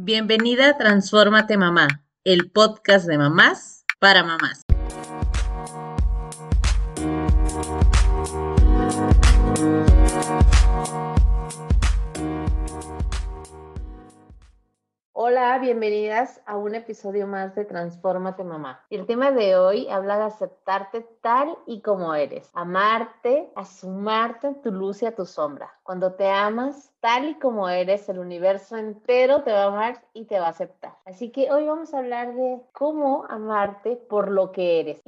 Bienvenida 0.00 0.68
a 0.68 0.78
Transfórmate 0.78 1.56
Mamá, 1.56 2.04
el 2.22 2.52
podcast 2.52 3.08
de 3.08 3.18
mamás 3.18 3.84
para 3.98 4.22
mamás. 4.22 4.67
Hola, 15.38 15.58
bienvenidas 15.58 16.42
a 16.46 16.56
un 16.56 16.74
episodio 16.74 17.28
más 17.28 17.54
de 17.54 17.64
Transfórmate 17.64 18.42
Mamá. 18.42 18.84
El 18.90 19.06
tema 19.06 19.30
de 19.30 19.54
hoy 19.54 19.88
habla 19.88 20.18
de 20.18 20.24
aceptarte 20.24 21.06
tal 21.22 21.56
y 21.64 21.80
como 21.80 22.12
eres, 22.12 22.50
amarte, 22.54 23.48
asumarte 23.54 24.54
tu 24.64 24.72
luz 24.72 25.00
y 25.02 25.06
a 25.06 25.14
tu 25.14 25.24
sombra. 25.24 25.72
Cuando 25.84 26.14
te 26.14 26.28
amas 26.28 26.92
tal 26.98 27.28
y 27.28 27.34
como 27.36 27.68
eres, 27.68 28.08
el 28.08 28.18
universo 28.18 28.76
entero 28.76 29.44
te 29.44 29.52
va 29.52 29.62
a 29.62 29.66
amar 29.66 30.02
y 30.12 30.24
te 30.24 30.40
va 30.40 30.46
a 30.46 30.50
aceptar. 30.50 30.96
Así 31.04 31.30
que 31.30 31.52
hoy 31.52 31.66
vamos 31.66 31.94
a 31.94 31.98
hablar 31.98 32.34
de 32.34 32.60
cómo 32.72 33.24
amarte 33.28 33.94
por 33.94 34.32
lo 34.32 34.50
que 34.50 34.80
eres 34.80 35.00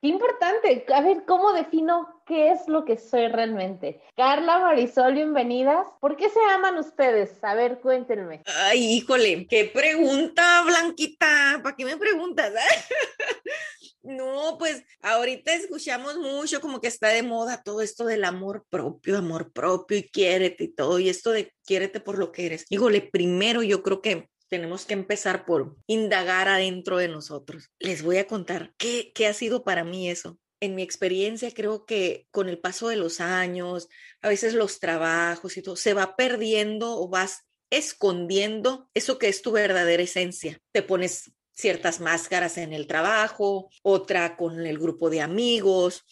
Qué 0.00 0.06
importante. 0.06 0.86
A 0.94 1.00
ver, 1.00 1.24
¿cómo 1.26 1.52
defino 1.52 2.22
qué 2.24 2.52
es 2.52 2.68
lo 2.68 2.84
que 2.84 2.98
soy 2.98 3.26
realmente? 3.26 4.00
Carla, 4.16 4.60
Marisol, 4.60 5.14
bienvenidas. 5.14 5.88
¿Por 6.00 6.16
qué 6.16 6.30
se 6.30 6.38
aman 6.52 6.78
ustedes? 6.78 7.42
A 7.42 7.54
ver, 7.54 7.80
cuéntenme. 7.80 8.42
Ay, 8.46 8.92
híjole, 8.92 9.48
qué 9.48 9.64
pregunta, 9.64 10.62
Blanquita. 10.64 11.58
¿Para 11.64 11.74
qué 11.74 11.84
me 11.84 11.96
preguntas? 11.96 12.52
no, 14.02 14.56
pues 14.56 14.84
ahorita 15.02 15.52
escuchamos 15.54 16.16
mucho 16.16 16.60
como 16.60 16.80
que 16.80 16.86
está 16.86 17.08
de 17.08 17.24
moda 17.24 17.64
todo 17.64 17.82
esto 17.82 18.04
del 18.04 18.22
amor 18.22 18.64
propio, 18.70 19.18
amor 19.18 19.52
propio 19.52 19.98
y 19.98 20.08
quiérete 20.08 20.62
y 20.62 20.68
todo, 20.68 21.00
y 21.00 21.08
esto 21.08 21.32
de 21.32 21.52
quiérete 21.66 21.98
por 21.98 22.18
lo 22.18 22.30
que 22.30 22.46
eres. 22.46 22.66
Híjole, 22.70 23.00
primero 23.00 23.64
yo 23.64 23.82
creo 23.82 24.00
que 24.00 24.28
tenemos 24.48 24.84
que 24.84 24.94
empezar 24.94 25.44
por 25.44 25.76
indagar 25.86 26.48
adentro 26.48 26.96
de 26.96 27.08
nosotros. 27.08 27.70
Les 27.78 28.02
voy 28.02 28.18
a 28.18 28.26
contar 28.26 28.74
qué, 28.76 29.12
qué 29.14 29.26
ha 29.26 29.34
sido 29.34 29.64
para 29.64 29.84
mí 29.84 30.10
eso. 30.10 30.38
En 30.60 30.74
mi 30.74 30.82
experiencia, 30.82 31.52
creo 31.52 31.84
que 31.84 32.26
con 32.30 32.48
el 32.48 32.58
paso 32.58 32.88
de 32.88 32.96
los 32.96 33.20
años, 33.20 33.88
a 34.20 34.28
veces 34.28 34.54
los 34.54 34.80
trabajos 34.80 35.56
y 35.56 35.62
todo, 35.62 35.76
se 35.76 35.94
va 35.94 36.16
perdiendo 36.16 37.00
o 37.00 37.08
vas 37.08 37.44
escondiendo 37.70 38.90
eso 38.94 39.18
que 39.18 39.28
es 39.28 39.42
tu 39.42 39.52
verdadera 39.52 40.02
esencia. 40.02 40.60
Te 40.72 40.82
pones 40.82 41.30
ciertas 41.54 42.00
máscaras 42.00 42.56
en 42.58 42.72
el 42.72 42.86
trabajo, 42.86 43.68
otra 43.82 44.36
con 44.36 44.66
el 44.66 44.78
grupo 44.78 45.10
de 45.10 45.20
amigos, 45.20 46.04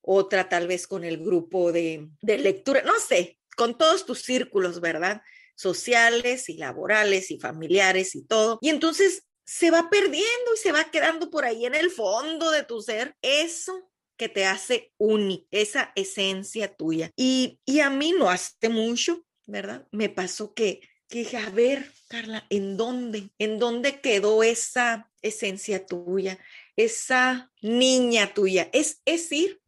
otra 0.00 0.48
tal 0.48 0.66
vez 0.66 0.86
con 0.86 1.04
el 1.04 1.18
grupo 1.18 1.72
de, 1.72 2.08
de 2.22 2.38
lectura, 2.38 2.82
no 2.82 2.98
sé, 3.00 3.38
con 3.56 3.76
todos 3.76 4.06
tus 4.06 4.22
círculos, 4.22 4.80
¿verdad? 4.80 5.22
Sociales 5.60 6.48
y 6.48 6.56
laborales 6.56 7.30
y 7.30 7.38
familiares 7.38 8.14
y 8.14 8.24
todo. 8.24 8.58
Y 8.62 8.70
entonces 8.70 9.24
se 9.44 9.70
va 9.70 9.90
perdiendo 9.90 10.54
y 10.54 10.58
se 10.58 10.72
va 10.72 10.84
quedando 10.84 11.30
por 11.30 11.44
ahí 11.44 11.66
en 11.66 11.74
el 11.74 11.90
fondo 11.90 12.50
de 12.50 12.62
tu 12.62 12.80
ser 12.80 13.14
eso 13.20 13.90
que 14.16 14.28
te 14.28 14.46
hace 14.46 14.92
único, 14.96 15.46
esa 15.50 15.92
esencia 15.96 16.74
tuya. 16.74 17.10
Y, 17.16 17.58
y 17.64 17.80
a 17.80 17.90
mí 17.90 18.12
no 18.12 18.30
hace 18.30 18.68
mucho, 18.68 19.24
¿verdad? 19.46 19.86
Me 19.90 20.08
pasó 20.08 20.54
que, 20.54 20.80
que 21.08 21.20
dije, 21.20 21.36
a 21.36 21.50
ver, 21.50 21.92
Carla, 22.08 22.46
¿en 22.48 22.76
dónde? 22.76 23.30
¿En 23.38 23.58
dónde 23.58 24.00
quedó 24.00 24.42
esa 24.42 25.10
esencia 25.20 25.84
tuya? 25.84 26.38
Esa 26.76 27.50
niña 27.60 28.32
tuya. 28.32 28.70
Es, 28.72 29.02
es 29.04 29.28
decir, 29.28 29.60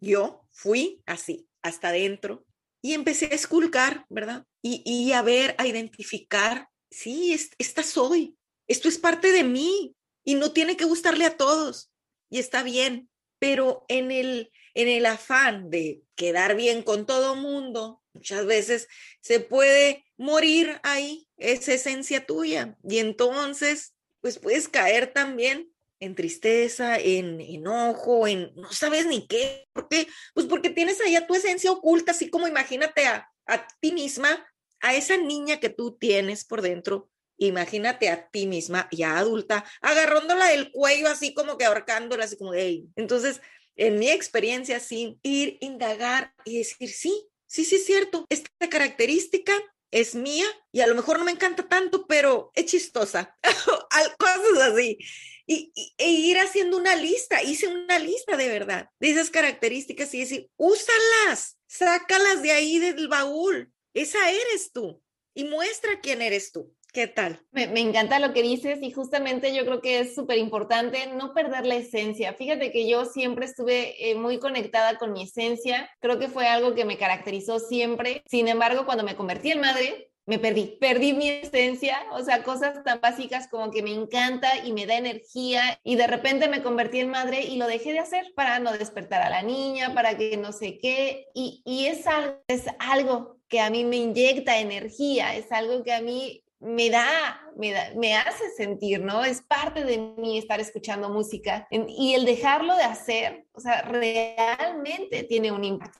yo 0.00 0.46
fui 0.50 1.02
así, 1.06 1.48
hasta 1.62 1.88
adentro, 1.88 2.44
y 2.82 2.94
empecé 2.94 3.26
a 3.26 3.36
esculcar, 3.36 4.04
¿verdad? 4.10 4.44
Y, 4.60 5.12
a 5.12 5.22
ver, 5.22 5.54
a 5.58 5.66
identificar, 5.66 6.68
sí, 6.90 7.32
esta 7.58 7.82
soy, 7.82 8.36
esto 8.66 8.88
es 8.88 8.98
parte 8.98 9.32
de 9.32 9.44
mí 9.44 9.94
y 10.24 10.34
no 10.34 10.52
tiene 10.52 10.76
que 10.76 10.84
gustarle 10.84 11.24
a 11.24 11.36
todos 11.36 11.90
y 12.28 12.38
está 12.38 12.62
bien, 12.62 13.08
pero 13.38 13.84
en 13.88 14.10
el, 14.10 14.52
en 14.74 14.88
el 14.88 15.06
afán 15.06 15.70
de 15.70 16.02
quedar 16.16 16.56
bien 16.56 16.82
con 16.82 17.06
todo 17.06 17.34
mundo, 17.34 18.02
muchas 18.12 18.46
veces 18.46 18.88
se 19.20 19.40
puede 19.40 20.04
morir 20.16 20.80
ahí 20.82 21.28
esa 21.38 21.74
esencia 21.74 22.26
tuya 22.26 22.76
y 22.88 22.98
entonces 22.98 23.94
pues 24.20 24.38
puedes 24.38 24.68
caer 24.68 25.12
también 25.12 25.71
en 26.02 26.16
tristeza, 26.16 26.98
en 26.98 27.40
enojo, 27.40 28.26
en 28.26 28.52
no 28.56 28.72
sabes 28.72 29.06
ni 29.06 29.28
qué. 29.28 29.68
¿Por 29.72 29.88
qué? 29.88 30.08
Pues 30.34 30.46
porque 30.46 30.68
tienes 30.68 31.00
ahí 31.00 31.14
a 31.14 31.28
tu 31.28 31.34
esencia 31.34 31.70
oculta, 31.70 32.10
así 32.10 32.28
como 32.28 32.48
imagínate 32.48 33.06
a, 33.06 33.30
a 33.46 33.68
ti 33.80 33.92
misma, 33.92 34.44
a 34.80 34.96
esa 34.96 35.16
niña 35.16 35.60
que 35.60 35.68
tú 35.68 35.96
tienes 35.96 36.44
por 36.44 36.60
dentro, 36.60 37.08
imagínate 37.36 38.08
a 38.08 38.28
ti 38.28 38.48
misma, 38.48 38.88
ya 38.90 39.16
adulta, 39.16 39.64
agarrándola 39.80 40.46
del 40.48 40.72
cuello, 40.72 41.06
así 41.08 41.34
como 41.34 41.56
que 41.56 41.66
ahorcándola, 41.66 42.24
así 42.24 42.36
como, 42.36 42.52
hey. 42.52 42.88
Entonces, 42.96 43.40
en 43.76 44.00
mi 44.00 44.10
experiencia, 44.10 44.80
sí, 44.80 45.20
ir, 45.22 45.56
indagar 45.60 46.34
y 46.44 46.58
decir, 46.58 46.90
sí, 46.90 47.28
sí, 47.46 47.64
sí 47.64 47.76
es 47.76 47.86
cierto, 47.86 48.26
esta 48.28 48.50
característica 48.68 49.52
es 49.92 50.16
mía 50.16 50.46
y 50.72 50.80
a 50.80 50.88
lo 50.88 50.96
mejor 50.96 51.20
no 51.20 51.24
me 51.24 51.30
encanta 51.30 51.68
tanto, 51.68 52.06
pero 52.08 52.50
es 52.54 52.66
chistosa, 52.66 53.36
cosas 54.18 54.72
así 54.72 54.98
y, 55.46 55.72
e 55.98 56.10
ir 56.10 56.38
haciendo 56.38 56.76
una 56.76 56.96
lista. 56.96 57.42
Hice 57.42 57.68
una 57.68 57.98
lista 57.98 58.36
de 58.36 58.48
verdad 58.48 58.88
de 59.00 59.10
esas 59.10 59.30
características 59.30 60.12
y 60.14 60.20
decir, 60.20 60.50
úsalas, 60.56 61.58
sácalas 61.66 62.42
de 62.42 62.52
ahí 62.52 62.78
del 62.78 63.08
baúl. 63.08 63.72
Esa 63.94 64.30
eres 64.30 64.72
tú 64.72 65.02
y 65.34 65.44
muestra 65.44 66.00
quién 66.00 66.22
eres 66.22 66.52
tú. 66.52 66.74
¿Qué 66.92 67.06
tal? 67.06 67.40
Me, 67.52 67.64
encanta 67.80 68.18
lo 68.18 68.34
que 68.34 68.42
dices 68.42 68.78
y 68.82 68.90
justamente 68.90 69.54
yo 69.54 69.64
creo 69.64 69.80
que 69.80 70.00
es 70.00 70.14
súper 70.14 70.36
importante 70.36 71.06
no 71.06 71.32
perder 71.32 71.64
la 71.64 71.76
esencia. 71.76 72.34
Fíjate 72.34 72.70
que 72.70 72.86
yo 72.86 73.06
siempre 73.06 73.46
estuve 73.46 74.10
eh, 74.10 74.14
muy 74.14 74.38
conectada 74.38 74.98
con 74.98 75.14
mi 75.14 75.22
esencia, 75.22 75.88
creo 76.00 76.18
que 76.18 76.28
fue 76.28 76.48
algo 76.48 76.74
que 76.74 76.84
me 76.84 76.98
caracterizó 76.98 77.60
siempre. 77.60 78.22
Sin 78.26 78.46
embargo, 78.46 78.84
cuando 78.84 79.04
me 79.04 79.16
convertí 79.16 79.52
en 79.52 79.60
madre, 79.60 80.11
me 80.26 80.38
perdí, 80.38 80.76
perdí 80.80 81.12
mi 81.12 81.28
esencia, 81.28 81.98
o 82.12 82.22
sea, 82.22 82.42
cosas 82.44 82.84
tan 82.84 83.00
básicas 83.00 83.48
como 83.48 83.70
que 83.70 83.82
me 83.82 83.92
encanta 83.92 84.64
y 84.64 84.72
me 84.72 84.86
da 84.86 84.96
energía 84.96 85.80
y 85.82 85.96
de 85.96 86.06
repente 86.06 86.48
me 86.48 86.62
convertí 86.62 87.00
en 87.00 87.10
madre 87.10 87.42
y 87.42 87.56
lo 87.56 87.66
dejé 87.66 87.92
de 87.92 87.98
hacer 87.98 88.32
para 88.36 88.60
no 88.60 88.72
despertar 88.72 89.22
a 89.22 89.30
la 89.30 89.42
niña, 89.42 89.94
para 89.94 90.16
que 90.16 90.36
no 90.36 90.52
sé 90.52 90.78
qué, 90.78 91.26
y, 91.34 91.62
y 91.64 91.86
es, 91.86 92.04
es 92.46 92.66
algo 92.78 93.38
que 93.48 93.60
a 93.60 93.70
mí 93.70 93.84
me 93.84 93.96
inyecta 93.96 94.58
energía, 94.58 95.34
es 95.34 95.50
algo 95.50 95.82
que 95.82 95.92
a 95.92 96.00
mí 96.00 96.44
me 96.60 96.90
da, 96.90 97.42
me 97.56 97.72
da, 97.72 97.90
me 97.96 98.14
hace 98.14 98.48
sentir, 98.56 99.00
¿no? 99.00 99.24
Es 99.24 99.42
parte 99.42 99.84
de 99.84 99.98
mí 99.98 100.38
estar 100.38 100.60
escuchando 100.60 101.08
música 101.08 101.66
y 101.70 102.14
el 102.14 102.24
dejarlo 102.24 102.76
de 102.76 102.84
hacer, 102.84 103.46
o 103.52 103.60
sea, 103.60 103.82
realmente 103.82 105.24
tiene 105.24 105.50
un 105.50 105.64
impacto 105.64 105.98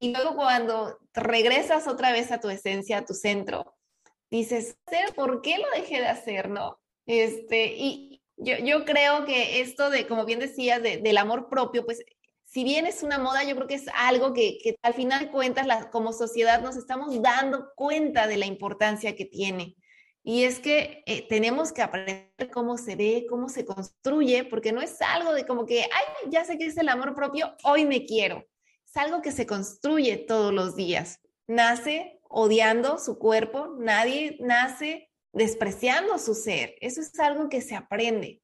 y 0.00 0.12
luego 0.12 0.36
cuando 0.36 0.98
regresas 1.12 1.88
otra 1.88 2.12
vez 2.12 2.30
a 2.30 2.40
tu 2.40 2.48
esencia, 2.48 2.98
a 2.98 3.04
tu 3.04 3.14
centro, 3.14 3.74
dices, 4.30 4.76
¿por 5.16 5.42
qué 5.42 5.58
lo 5.58 5.68
dejé 5.74 6.00
de 6.00 6.06
hacer? 6.06 6.48
¿No? 6.48 6.80
Este, 7.06 7.74
y 7.76 8.22
yo, 8.36 8.56
yo 8.58 8.84
creo 8.84 9.24
que 9.24 9.60
esto 9.60 9.90
de, 9.90 10.06
como 10.06 10.24
bien 10.24 10.38
decías, 10.38 10.82
de, 10.82 10.98
del 10.98 11.18
amor 11.18 11.48
propio, 11.48 11.84
pues 11.84 12.04
si 12.44 12.64
bien 12.64 12.86
es 12.86 13.02
una 13.02 13.18
moda, 13.18 13.44
yo 13.44 13.56
creo 13.56 13.66
que 13.66 13.74
es 13.74 13.86
algo 13.94 14.32
que, 14.32 14.58
que 14.62 14.76
al 14.82 14.94
final 14.94 15.30
cuentas, 15.30 15.66
la, 15.66 15.90
como 15.90 16.12
sociedad 16.12 16.62
nos 16.62 16.76
estamos 16.76 17.20
dando 17.20 17.72
cuenta 17.74 18.26
de 18.26 18.36
la 18.36 18.46
importancia 18.46 19.16
que 19.16 19.24
tiene. 19.24 19.76
Y 20.22 20.44
es 20.44 20.60
que 20.60 21.02
eh, 21.06 21.26
tenemos 21.28 21.72
que 21.72 21.82
aprender 21.82 22.50
cómo 22.52 22.76
se 22.76 22.96
ve, 22.96 23.26
cómo 23.28 23.48
se 23.48 23.64
construye, 23.64 24.44
porque 24.44 24.72
no 24.72 24.80
es 24.80 25.00
algo 25.00 25.32
de 25.32 25.46
como 25.46 25.66
que, 25.66 25.82
ay, 25.82 26.30
ya 26.30 26.44
sé 26.44 26.58
que 26.58 26.66
es 26.66 26.76
el 26.76 26.88
amor 26.88 27.14
propio, 27.14 27.56
hoy 27.64 27.84
me 27.84 28.04
quiero 28.04 28.44
es 28.88 28.96
algo 28.96 29.22
que 29.22 29.32
se 29.32 29.46
construye 29.46 30.16
todos 30.16 30.52
los 30.52 30.74
días. 30.74 31.20
Nace 31.46 32.20
odiando 32.28 32.98
su 32.98 33.18
cuerpo, 33.18 33.76
nadie 33.78 34.38
nace 34.40 35.10
despreciando 35.32 36.18
su 36.18 36.34
ser. 36.34 36.74
Eso 36.80 37.00
es 37.00 37.18
algo 37.20 37.48
que 37.48 37.60
se 37.60 37.74
aprende. 37.74 38.42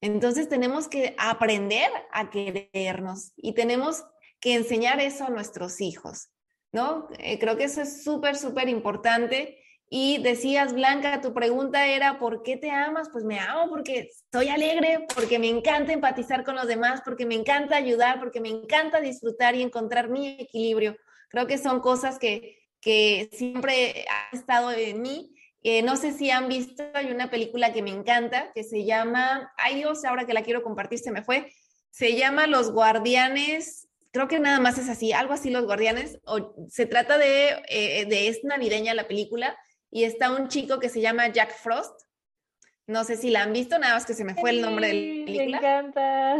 Entonces 0.00 0.48
tenemos 0.48 0.88
que 0.88 1.14
aprender 1.18 1.90
a 2.12 2.30
querernos 2.30 3.32
y 3.36 3.52
tenemos 3.52 4.04
que 4.40 4.54
enseñar 4.54 5.00
eso 5.00 5.24
a 5.24 5.30
nuestros 5.30 5.80
hijos, 5.80 6.30
¿no? 6.72 7.08
Eh, 7.18 7.38
creo 7.38 7.56
que 7.56 7.64
eso 7.64 7.82
es 7.82 8.02
súper, 8.02 8.36
súper 8.36 8.68
importante 8.68 9.59
y 9.92 10.18
decías, 10.18 10.72
Blanca, 10.72 11.20
tu 11.20 11.34
pregunta 11.34 11.88
era, 11.88 12.20
¿por 12.20 12.44
qué 12.44 12.56
te 12.56 12.70
amas? 12.70 13.08
Pues 13.10 13.24
me 13.24 13.40
amo 13.40 13.68
porque 13.68 14.08
soy 14.30 14.48
alegre, 14.48 15.04
porque 15.16 15.40
me 15.40 15.48
encanta 15.48 15.92
empatizar 15.92 16.44
con 16.44 16.54
los 16.54 16.68
demás, 16.68 17.02
porque 17.04 17.26
me 17.26 17.34
encanta 17.34 17.74
ayudar, 17.74 18.20
porque 18.20 18.40
me 18.40 18.50
encanta 18.50 19.00
disfrutar 19.00 19.56
y 19.56 19.62
encontrar 19.62 20.08
mi 20.08 20.28
equilibrio. 20.38 20.96
Creo 21.28 21.48
que 21.48 21.58
son 21.58 21.80
cosas 21.80 22.20
que, 22.20 22.56
que 22.80 23.30
siempre 23.32 24.06
han 24.08 24.38
estado 24.38 24.70
en 24.70 25.02
mí. 25.02 25.34
Eh, 25.64 25.82
no 25.82 25.96
sé 25.96 26.12
si 26.12 26.30
han 26.30 26.48
visto, 26.48 26.84
hay 26.94 27.10
una 27.10 27.28
película 27.28 27.72
que 27.72 27.82
me 27.82 27.90
encanta, 27.90 28.52
que 28.54 28.62
se 28.62 28.84
llama, 28.84 29.52
ay 29.56 29.74
Dios, 29.74 30.04
ahora 30.04 30.24
que 30.24 30.34
la 30.34 30.42
quiero 30.42 30.62
compartir 30.62 31.00
se 31.00 31.10
me 31.10 31.24
fue, 31.24 31.52
se 31.90 32.14
llama 32.14 32.46
Los 32.46 32.70
Guardianes 32.70 33.88
creo 34.12 34.26
que 34.26 34.40
nada 34.40 34.58
más 34.58 34.76
es 34.76 34.88
así, 34.88 35.12
algo 35.12 35.32
así 35.34 35.50
Los 35.50 35.66
Guardianes, 35.66 36.18
o 36.24 36.54
se 36.68 36.86
trata 36.86 37.16
de, 37.16 37.62
eh, 37.68 38.06
de 38.06 38.26
es 38.26 38.42
navideña 38.42 38.92
la 38.94 39.06
película, 39.06 39.56
y 39.90 40.04
está 40.04 40.32
un 40.32 40.48
chico 40.48 40.78
que 40.78 40.88
se 40.88 41.00
llama 41.00 41.28
Jack 41.28 41.54
Frost. 41.56 42.02
No 42.86 43.04
sé 43.04 43.16
si 43.16 43.30
la 43.30 43.42
han 43.42 43.52
visto, 43.52 43.78
nada 43.78 43.94
más 43.94 44.04
que 44.04 44.14
se 44.14 44.24
me 44.24 44.34
fue 44.34 44.50
el 44.50 44.62
nombre 44.62 44.88
de 44.88 44.94
la 44.94 45.24
película. 45.24 45.60
Me 45.60 45.68
encanta. 45.68 46.36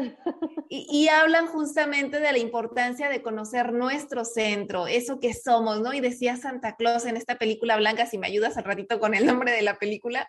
Y, 0.69 0.87
y, 0.91 1.09
hablan 1.09 1.47
justamente 1.47 2.19
de 2.19 2.33
la 2.33 2.39
importancia 2.39 3.09
de 3.09 3.23
conocer 3.23 3.73
nuestro 3.73 4.25
centro, 4.25 4.87
eso 4.87 5.21
que 5.21 5.33
somos, 5.35 5.81
¿no? 5.81 5.93
Y 5.95 6.01
decía 6.01 6.37
Santa 6.37 6.77
Claus 6.77 7.07
en 7.07 7.17
esta 7.17 7.39
película 7.39 7.77
blanca, 7.77 8.07
si 8.07 8.19
me 8.19 8.27
ayudas 8.27 8.57
al 8.57 8.65
ratito 8.65 8.99
con 8.99 9.15
el 9.15 9.27
nombre 9.27 9.53
de 9.53 9.63
la 9.63 9.79
película, 9.79 10.29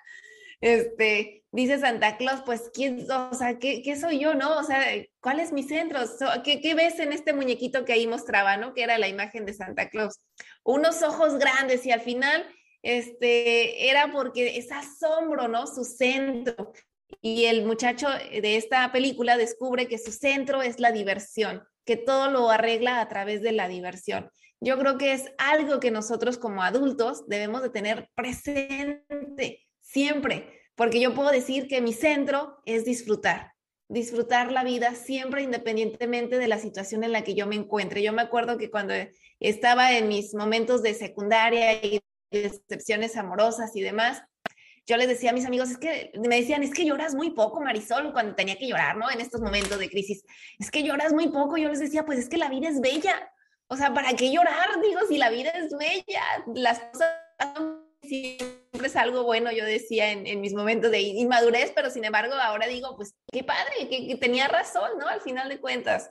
este, 0.61 1.43
dice 1.51 1.79
Santa 1.79 2.17
Claus, 2.17 2.41
pues, 2.45 2.69
¿quién, 2.71 3.07
o 3.11 3.33
sea, 3.33 3.57
¿qué, 3.57 3.81
¿qué, 3.81 3.95
soy 3.95 4.19
yo, 4.19 4.35
no? 4.35 4.59
O 4.59 4.63
sea, 4.63 4.85
¿cuál 5.19 5.39
es 5.39 5.51
mi 5.51 5.63
centro? 5.63 5.99
¿Qué, 6.43 6.61
¿Qué, 6.61 6.75
ves 6.75 6.99
en 6.99 7.13
este 7.13 7.33
muñequito 7.33 7.83
que 7.83 7.93
ahí 7.93 8.05
mostraba, 8.05 8.57
no? 8.57 8.75
Que 8.75 8.83
era 8.83 8.99
la 8.99 9.07
imagen 9.07 9.45
de 9.45 9.53
Santa 9.53 9.89
Claus. 9.89 10.21
Unos 10.63 11.01
ojos 11.01 11.39
grandes 11.39 11.85
y 11.87 11.91
al 11.91 12.01
final, 12.01 12.45
este, 12.81 13.89
era 13.89 14.11
porque 14.11 14.57
es 14.57 14.71
asombro, 14.71 15.47
¿no? 15.47 15.67
Su 15.67 15.83
centro. 15.83 16.73
Y 17.21 17.45
el 17.45 17.65
muchacho 17.65 18.07
de 18.09 18.55
esta 18.55 18.91
película 18.91 19.37
descubre 19.37 19.87
que 19.87 19.97
su 19.97 20.11
centro 20.11 20.61
es 20.61 20.79
la 20.79 20.91
diversión, 20.91 21.63
que 21.85 21.97
todo 21.97 22.31
lo 22.31 22.49
arregla 22.49 23.01
a 23.01 23.07
través 23.09 23.41
de 23.41 23.51
la 23.51 23.67
diversión. 23.67 24.29
Yo 24.59 24.77
creo 24.77 24.97
que 24.97 25.13
es 25.13 25.25
algo 25.37 25.79
que 25.79 25.91
nosotros 25.91 26.37
como 26.37 26.63
adultos 26.63 27.27
debemos 27.27 27.63
de 27.63 27.69
tener 27.69 28.09
presente 28.15 29.67
siempre, 29.81 30.61
porque 30.75 30.99
yo 30.99 31.13
puedo 31.13 31.31
decir 31.31 31.67
que 31.67 31.81
mi 31.81 31.93
centro 31.93 32.61
es 32.65 32.85
disfrutar, 32.85 33.53
disfrutar 33.89 34.51
la 34.51 34.63
vida 34.63 34.95
siempre 34.95 35.41
independientemente 35.41 36.37
de 36.37 36.47
la 36.47 36.59
situación 36.59 37.03
en 37.03 37.11
la 37.11 37.23
que 37.23 37.33
yo 37.33 37.47
me 37.47 37.55
encuentre. 37.55 38.03
Yo 38.03 38.13
me 38.13 38.21
acuerdo 38.21 38.57
que 38.57 38.69
cuando 38.69 38.93
estaba 39.39 39.97
en 39.97 40.07
mis 40.07 40.33
momentos 40.35 40.83
de 40.83 40.93
secundaria 40.93 41.73
y 41.83 41.99
decepciones 42.31 43.17
amorosas 43.17 43.75
y 43.75 43.81
demás, 43.81 44.23
yo 44.87 44.97
les 44.97 45.07
decía 45.07 45.29
a 45.29 45.33
mis 45.33 45.45
amigos, 45.45 45.69
es 45.69 45.77
que 45.77 46.11
me 46.15 46.37
decían, 46.37 46.63
es 46.63 46.73
que 46.73 46.85
lloras 46.85 47.13
muy 47.13 47.31
poco, 47.31 47.61
Marisol, 47.61 48.11
cuando 48.13 48.35
tenía 48.35 48.57
que 48.57 48.67
llorar, 48.67 48.97
¿no? 48.97 49.09
En 49.11 49.21
estos 49.21 49.41
momentos 49.41 49.77
de 49.77 49.89
crisis, 49.89 50.23
es 50.59 50.71
que 50.71 50.83
lloras 50.83 51.13
muy 51.13 51.29
poco. 51.29 51.57
Yo 51.57 51.69
les 51.69 51.79
decía, 51.79 52.03
pues 52.05 52.19
es 52.19 52.29
que 52.29 52.37
la 52.37 52.49
vida 52.49 52.67
es 52.67 52.81
bella. 52.81 53.31
O 53.67 53.77
sea, 53.77 53.93
¿para 53.93 54.13
qué 54.13 54.31
llorar? 54.33 54.81
Digo, 54.81 54.99
si 55.07 55.17
la 55.17 55.29
vida 55.29 55.51
es 55.51 55.71
bella, 55.77 56.23
las 56.55 56.79
cosas 56.79 57.13
siempre 58.01 58.87
es 58.87 58.95
algo 58.95 59.23
bueno, 59.23 59.51
yo 59.51 59.63
decía 59.63 60.11
en, 60.11 60.41
mis 60.41 60.53
momentos 60.53 60.91
de 60.91 60.99
inmadurez, 60.99 61.71
pero 61.75 61.89
sin 61.89 62.03
embargo 62.03 62.33
ahora 62.33 62.67
digo, 62.67 62.95
pues 62.95 63.15
qué 63.31 63.43
padre, 63.43 63.87
que, 63.89 64.17
tenía 64.19 64.47
razón, 64.47 64.91
¿no? 64.99 65.07
Al 65.07 65.21
final 65.21 65.47
de 65.49 65.59
cuentas, 65.59 66.09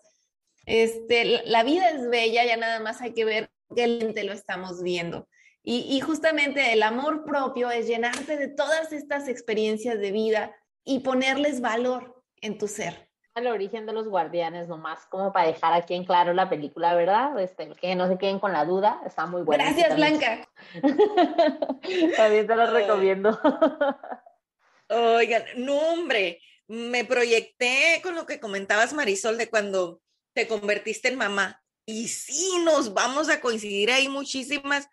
este, 0.66 1.42
la 1.46 1.64
vida 1.64 1.90
es 1.90 2.08
bella, 2.08 2.44
ya 2.44 2.56
nada 2.56 2.80
más 2.80 3.00
hay 3.00 3.12
que 3.12 3.24
ver 3.24 3.50
qué 3.74 3.86
lente 3.88 4.24
lo 4.24 4.32
estamos 4.32 4.82
viendo. 4.82 5.28
Y, 5.62 5.96
y 5.96 6.00
justamente 6.00 6.72
el 6.72 6.82
amor 6.82 7.24
propio 7.24 7.70
es 7.70 7.86
llenarte 7.86 8.36
de 8.36 8.48
todas 8.48 8.92
estas 8.92 9.28
experiencias 9.28 9.98
de 9.98 10.10
vida 10.10 10.56
y 10.84 11.00
ponerles 11.00 11.60
valor 11.60 12.22
en 12.40 12.56
tu 12.58 12.66
ser 12.66 13.10
el 13.34 13.46
origen 13.46 13.86
de 13.86 13.92
los 13.92 14.08
guardianes, 14.08 14.68
nomás 14.68 15.06
como 15.06 15.32
para 15.32 15.46
dejar 15.46 15.72
aquí 15.72 15.94
en 15.94 16.04
claro 16.04 16.32
la 16.32 16.48
película, 16.48 16.94
¿verdad? 16.94 17.38
Este, 17.40 17.70
que 17.80 17.94
no 17.94 18.08
se 18.08 18.18
queden 18.18 18.38
con 18.38 18.52
la 18.52 18.64
duda, 18.64 19.00
está 19.06 19.26
muy 19.26 19.42
buena. 19.42 19.64
Gracias, 19.64 19.96
Blanca. 19.96 20.48
también 22.16 22.46
te 22.46 22.56
lo 22.56 22.70
recomiendo. 22.70 23.38
Oigan, 24.88 25.44
no, 25.56 25.76
hombre, 25.76 26.40
me 26.66 27.04
proyecté 27.04 28.00
con 28.02 28.14
lo 28.14 28.26
que 28.26 28.40
comentabas, 28.40 28.92
Marisol, 28.92 29.38
de 29.38 29.48
cuando 29.48 30.02
te 30.32 30.48
convertiste 30.48 31.08
en 31.08 31.18
mamá. 31.18 31.62
Y 31.86 32.08
sí, 32.08 32.58
nos 32.64 32.94
vamos 32.94 33.28
a 33.28 33.40
coincidir 33.40 33.90
ahí 33.90 34.08
muchísimas. 34.08 34.88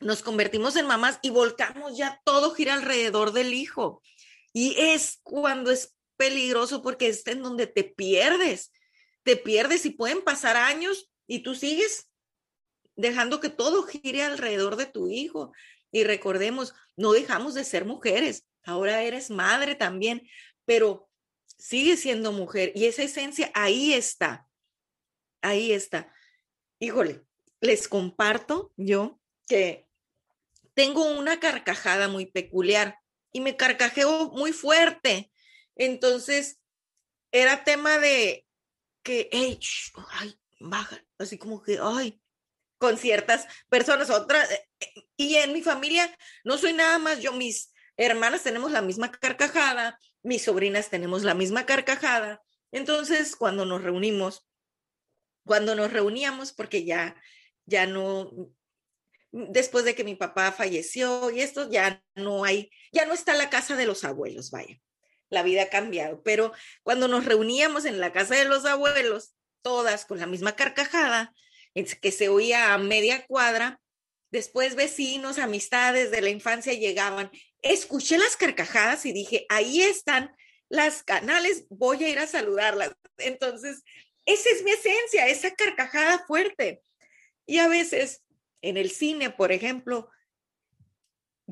Nos 0.00 0.22
convertimos 0.22 0.76
en 0.76 0.86
mamás 0.86 1.18
y 1.22 1.30
volcamos 1.30 1.96
ya 1.96 2.20
todo 2.24 2.54
gira 2.54 2.74
alrededor 2.74 3.32
del 3.32 3.52
hijo. 3.52 4.02
Y 4.52 4.76
es 4.78 5.20
cuando 5.22 5.70
es 5.70 5.96
peligroso 6.16 6.82
porque 6.82 7.08
es 7.08 7.26
en 7.26 7.42
donde 7.42 7.66
te 7.66 7.84
pierdes, 7.84 8.72
te 9.22 9.36
pierdes 9.36 9.86
y 9.86 9.90
pueden 9.90 10.22
pasar 10.22 10.56
años 10.56 11.10
y 11.26 11.40
tú 11.40 11.54
sigues 11.54 12.08
dejando 12.96 13.40
que 13.40 13.50
todo 13.50 13.84
gire 13.84 14.22
alrededor 14.22 14.76
de 14.76 14.86
tu 14.86 15.08
hijo. 15.08 15.52
Y 15.90 16.04
recordemos, 16.04 16.74
no 16.96 17.12
dejamos 17.12 17.54
de 17.54 17.64
ser 17.64 17.84
mujeres, 17.84 18.46
ahora 18.64 19.02
eres 19.02 19.30
madre 19.30 19.74
también, 19.74 20.28
pero 20.64 21.08
sigues 21.56 22.00
siendo 22.00 22.32
mujer 22.32 22.72
y 22.74 22.86
esa 22.86 23.02
esencia 23.02 23.50
ahí 23.54 23.94
está, 23.94 24.46
ahí 25.40 25.72
está. 25.72 26.12
Híjole, 26.78 27.22
les 27.60 27.88
comparto 27.88 28.72
yo 28.76 29.20
que 29.48 29.87
tengo 30.78 31.02
una 31.04 31.40
carcajada 31.40 32.06
muy 32.06 32.26
peculiar 32.26 32.98
y 33.32 33.40
me 33.40 33.56
carcajeo 33.56 34.30
muy 34.30 34.52
fuerte 34.52 35.32
entonces, 35.78 36.60
era 37.32 37.64
tema 37.64 37.98
de 37.98 38.44
que, 39.04 39.30
hey, 39.32 39.58
ay, 40.10 40.38
baja, 40.60 41.02
así 41.18 41.38
como 41.38 41.62
que, 41.62 41.78
ay, 41.80 42.20
con 42.78 42.98
ciertas 42.98 43.46
personas, 43.68 44.10
otras, 44.10 44.50
eh, 44.50 44.66
y 45.16 45.36
en 45.36 45.52
mi 45.52 45.62
familia 45.62 46.14
no 46.44 46.58
soy 46.58 46.72
nada 46.72 46.98
más 46.98 47.20
yo, 47.20 47.32
mis 47.32 47.72
hermanas 47.96 48.42
tenemos 48.42 48.72
la 48.72 48.82
misma 48.82 49.10
carcajada, 49.10 49.98
mis 50.22 50.42
sobrinas 50.42 50.90
tenemos 50.90 51.22
la 51.22 51.34
misma 51.34 51.64
carcajada. 51.64 52.42
Entonces, 52.72 53.36
cuando 53.36 53.64
nos 53.64 53.82
reunimos, 53.82 54.46
cuando 55.46 55.74
nos 55.74 55.92
reuníamos, 55.92 56.52
porque 56.52 56.84
ya, 56.84 57.16
ya 57.66 57.86
no, 57.86 58.30
después 59.32 59.84
de 59.84 59.94
que 59.94 60.04
mi 60.04 60.14
papá 60.14 60.52
falleció 60.52 61.30
y 61.30 61.40
esto, 61.40 61.70
ya 61.70 62.02
no 62.14 62.44
hay, 62.44 62.70
ya 62.92 63.06
no 63.06 63.14
está 63.14 63.34
la 63.34 63.50
casa 63.50 63.76
de 63.76 63.86
los 63.86 64.04
abuelos, 64.04 64.50
vaya 64.50 64.80
la 65.30 65.42
vida 65.42 65.64
ha 65.64 65.70
cambiado. 65.70 66.22
Pero 66.22 66.52
cuando 66.82 67.08
nos 67.08 67.24
reuníamos 67.24 67.84
en 67.84 68.00
la 68.00 68.12
casa 68.12 68.34
de 68.34 68.44
los 68.44 68.64
abuelos, 68.64 69.34
todas 69.62 70.04
con 70.04 70.18
la 70.18 70.26
misma 70.26 70.56
carcajada, 70.56 71.34
que 71.74 72.12
se 72.12 72.28
oía 72.28 72.74
a 72.74 72.78
media 72.78 73.24
cuadra, 73.26 73.80
después 74.30 74.74
vecinos, 74.74 75.38
amistades 75.38 76.10
de 76.10 76.20
la 76.20 76.30
infancia 76.30 76.72
llegaban. 76.72 77.30
Escuché 77.62 78.18
las 78.18 78.36
carcajadas 78.36 79.06
y 79.06 79.12
dije, 79.12 79.46
ahí 79.48 79.82
están 79.82 80.34
las 80.68 81.02
canales, 81.02 81.64
voy 81.70 82.04
a 82.04 82.08
ir 82.08 82.18
a 82.18 82.26
saludarlas. 82.26 82.92
Entonces, 83.18 83.82
esa 84.26 84.50
es 84.50 84.62
mi 84.62 84.72
esencia, 84.72 85.28
esa 85.28 85.54
carcajada 85.54 86.24
fuerte. 86.26 86.82
Y 87.46 87.58
a 87.58 87.68
veces 87.68 88.22
en 88.62 88.76
el 88.76 88.90
cine, 88.90 89.30
por 89.30 89.52
ejemplo, 89.52 90.10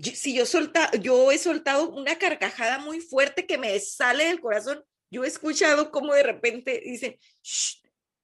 si 0.02 0.34
yo 0.34 0.44
solta, 0.44 0.90
yo 1.00 1.32
he 1.32 1.38
soltado 1.38 1.90
una 1.90 2.18
carcajada 2.18 2.78
muy 2.78 3.00
fuerte 3.00 3.46
que 3.46 3.58
me 3.58 3.78
sale 3.80 4.26
del 4.26 4.40
corazón, 4.40 4.84
yo 5.10 5.24
he 5.24 5.28
escuchado 5.28 5.90
como 5.90 6.12
de 6.12 6.22
repente 6.22 6.82
dice 6.84 7.18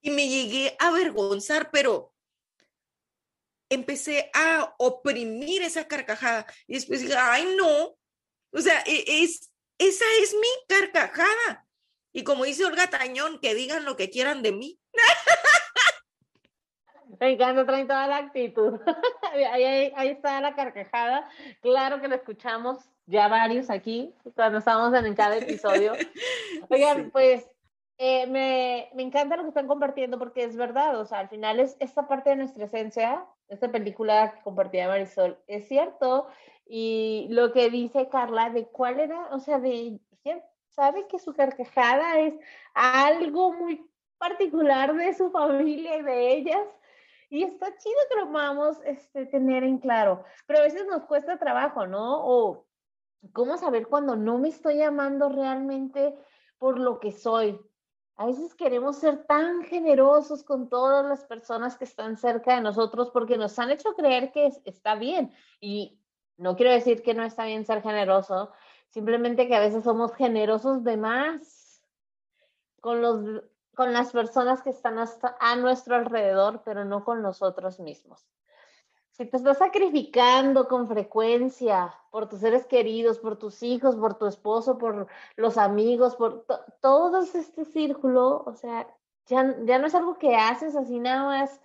y 0.03 0.11
me 0.11 0.29
llegué 0.29 0.77
a 0.79 0.89
avergonzar, 0.89 1.71
pero 1.71 2.13
empecé 3.71 4.31
a 4.35 4.75
oprimir 4.79 5.63
esa 5.63 5.87
carcajada 5.87 6.47
y 6.67 6.75
después 6.75 7.01
dije, 7.01 7.15
ay 7.17 7.55
no, 7.57 7.97
o 8.53 8.61
sea, 8.61 8.83
e, 8.87 9.25
es, 9.25 9.51
esa 9.79 10.05
es 10.21 10.35
mi 10.35 10.49
carcajada. 10.69 11.67
Y 12.13 12.25
como 12.25 12.45
dice 12.45 12.67
Olga 12.67 12.91
Tañón, 12.91 13.41
que 13.41 13.55
digan 13.55 13.85
lo 13.85 13.97
que 13.97 14.11
quieran 14.11 14.43
de 14.43 14.53
mí. 14.53 14.79
Me 17.23 17.35
encanta, 17.35 17.65
traen 17.65 17.87
toda 17.87 18.09
la 18.09 18.17
actitud. 18.17 18.81
ahí, 19.53 19.93
ahí, 19.95 20.09
está 20.09 20.41
la 20.41 20.57
carcajada. 20.57 21.25
Claro 21.61 22.01
que 22.01 22.09
lo 22.09 22.17
escuchamos 22.17 22.79
ya 23.07 23.29
varios 23.29 23.71
aquí, 23.71 24.13
cuando 24.35 24.59
estamos 24.59 24.93
en 24.93 25.15
cada 25.15 25.37
episodio. 25.37 25.93
Oigan, 26.69 27.13
pues 27.13 27.49
eh, 27.99 28.27
me, 28.27 28.91
me, 28.97 29.05
encanta 29.05 29.37
lo 29.37 29.45
que 29.45 29.51
están 29.51 29.69
compartiendo 29.69 30.19
porque 30.19 30.43
es 30.43 30.57
verdad, 30.57 30.99
o 30.99 31.05
sea, 31.05 31.21
al 31.21 31.29
final 31.29 31.61
es 31.61 31.77
esta 31.79 32.09
parte 32.09 32.31
de 32.31 32.37
nuestra 32.37 32.65
esencia, 32.65 33.25
esta 33.49 33.71
película 33.71 34.33
que 34.33 34.43
compartía 34.43 34.89
Marisol, 34.89 35.39
es 35.47 35.69
cierto. 35.69 36.27
Y 36.67 37.29
lo 37.31 37.53
que 37.53 37.71
dice 37.71 38.09
Carla, 38.09 38.51
de 38.51 38.67
cuál 38.67 38.99
era, 38.99 39.29
o 39.31 39.39
sea, 39.39 39.61
de, 39.61 40.01
sabe 40.71 41.07
que 41.07 41.21
su 41.21 41.35
carcajada 41.35 42.19
es 42.19 42.35
algo 42.75 43.53
muy 43.53 43.89
particular 44.19 44.93
de 44.97 45.15
su 45.15 45.31
familia 45.31 45.99
y 45.99 46.03
de 46.03 46.33
ellas 46.33 46.67
y 47.33 47.45
está 47.45 47.75
chido 47.79 47.97
que 48.11 48.21
lo 48.21 48.31
podamos 48.31 48.77
este, 48.85 49.25
tener 49.25 49.65
en 49.65 49.79
claro, 49.79 50.23
pero 50.47 50.59
a 50.59 50.65
veces 50.65 50.87
nos 50.87 51.05
cuesta 51.05 51.39
trabajo, 51.39 51.87
¿no? 51.87 52.23
O 52.27 52.67
cómo 53.33 53.57
saber 53.57 53.87
cuando 53.87 54.17
no 54.17 54.37
me 54.37 54.49
estoy 54.49 54.83
amando 54.83 55.31
realmente 55.31 56.15
por 56.59 56.79
lo 56.79 57.01
que 57.01 57.11
soy. 57.11 57.59
A 58.17 58.27
veces 58.27 58.55
queremos 58.55 58.97
ser 58.99 59.25
tan 59.25 59.63
generosos 59.63 60.45
con 60.45 60.69
todas 60.69 61.07
las 61.07 61.25
personas 61.25 61.79
que 61.79 61.85
están 61.85 62.19
cerca 62.19 62.55
de 62.55 62.61
nosotros 62.61 63.11
porque 63.11 63.39
nos 63.39 63.59
han 63.59 63.71
hecho 63.71 63.95
creer 63.95 64.31
que 64.31 64.53
está 64.67 64.95
bien. 64.95 65.33
Y 65.59 65.99
no 66.37 66.55
quiero 66.55 66.71
decir 66.71 67.03
que 67.03 67.15
no 67.15 67.25
está 67.25 67.47
bien 67.47 67.65
ser 67.65 67.81
generoso, 67.81 68.53
simplemente 68.91 69.49
que 69.49 69.57
a 69.57 69.61
veces 69.61 69.85
somos 69.85 70.15
generosos 70.17 70.85
de 70.85 70.99
más 70.99 71.83
con 72.83 73.01
los 73.01 73.43
con 73.75 73.93
las 73.93 74.13
personas 74.13 74.63
que 74.63 74.71
están 74.71 74.99
hasta 74.99 75.37
a 75.41 75.57
nuestro 75.57 75.97
alrededor, 75.97 76.63
pero 76.65 76.85
no 76.85 77.05
con 77.05 77.23
nosotros 77.23 77.81
mismos. 77.81 78.27
si 79.13 79.27
te 79.27 79.37
estás 79.37 79.59
sacrificando 79.59 80.69
con 80.69 80.89
frecuencia 80.89 81.95
por 82.11 82.29
tus 82.29 82.41
seres 82.41 82.67
queridos, 82.67 83.19
por 83.19 83.39
tus 83.39 83.63
hijos, 83.63 83.97
por 83.97 84.15
tu 84.15 84.27
esposo, 84.27 84.79
por 84.79 85.07
los 85.37 85.59
amigos, 85.59 86.17
por 86.17 86.47
todo 86.81 87.21
este 87.21 87.65
círculo, 87.67 88.43
o 88.47 88.55
sea, 88.55 88.89
ya, 89.27 89.43
no 89.45 89.87
es 89.87 89.95
algo 89.95 90.19
que 90.19 90.35
haces 90.35 90.75
así 90.77 90.99
nada 90.99 91.25
más 91.25 91.61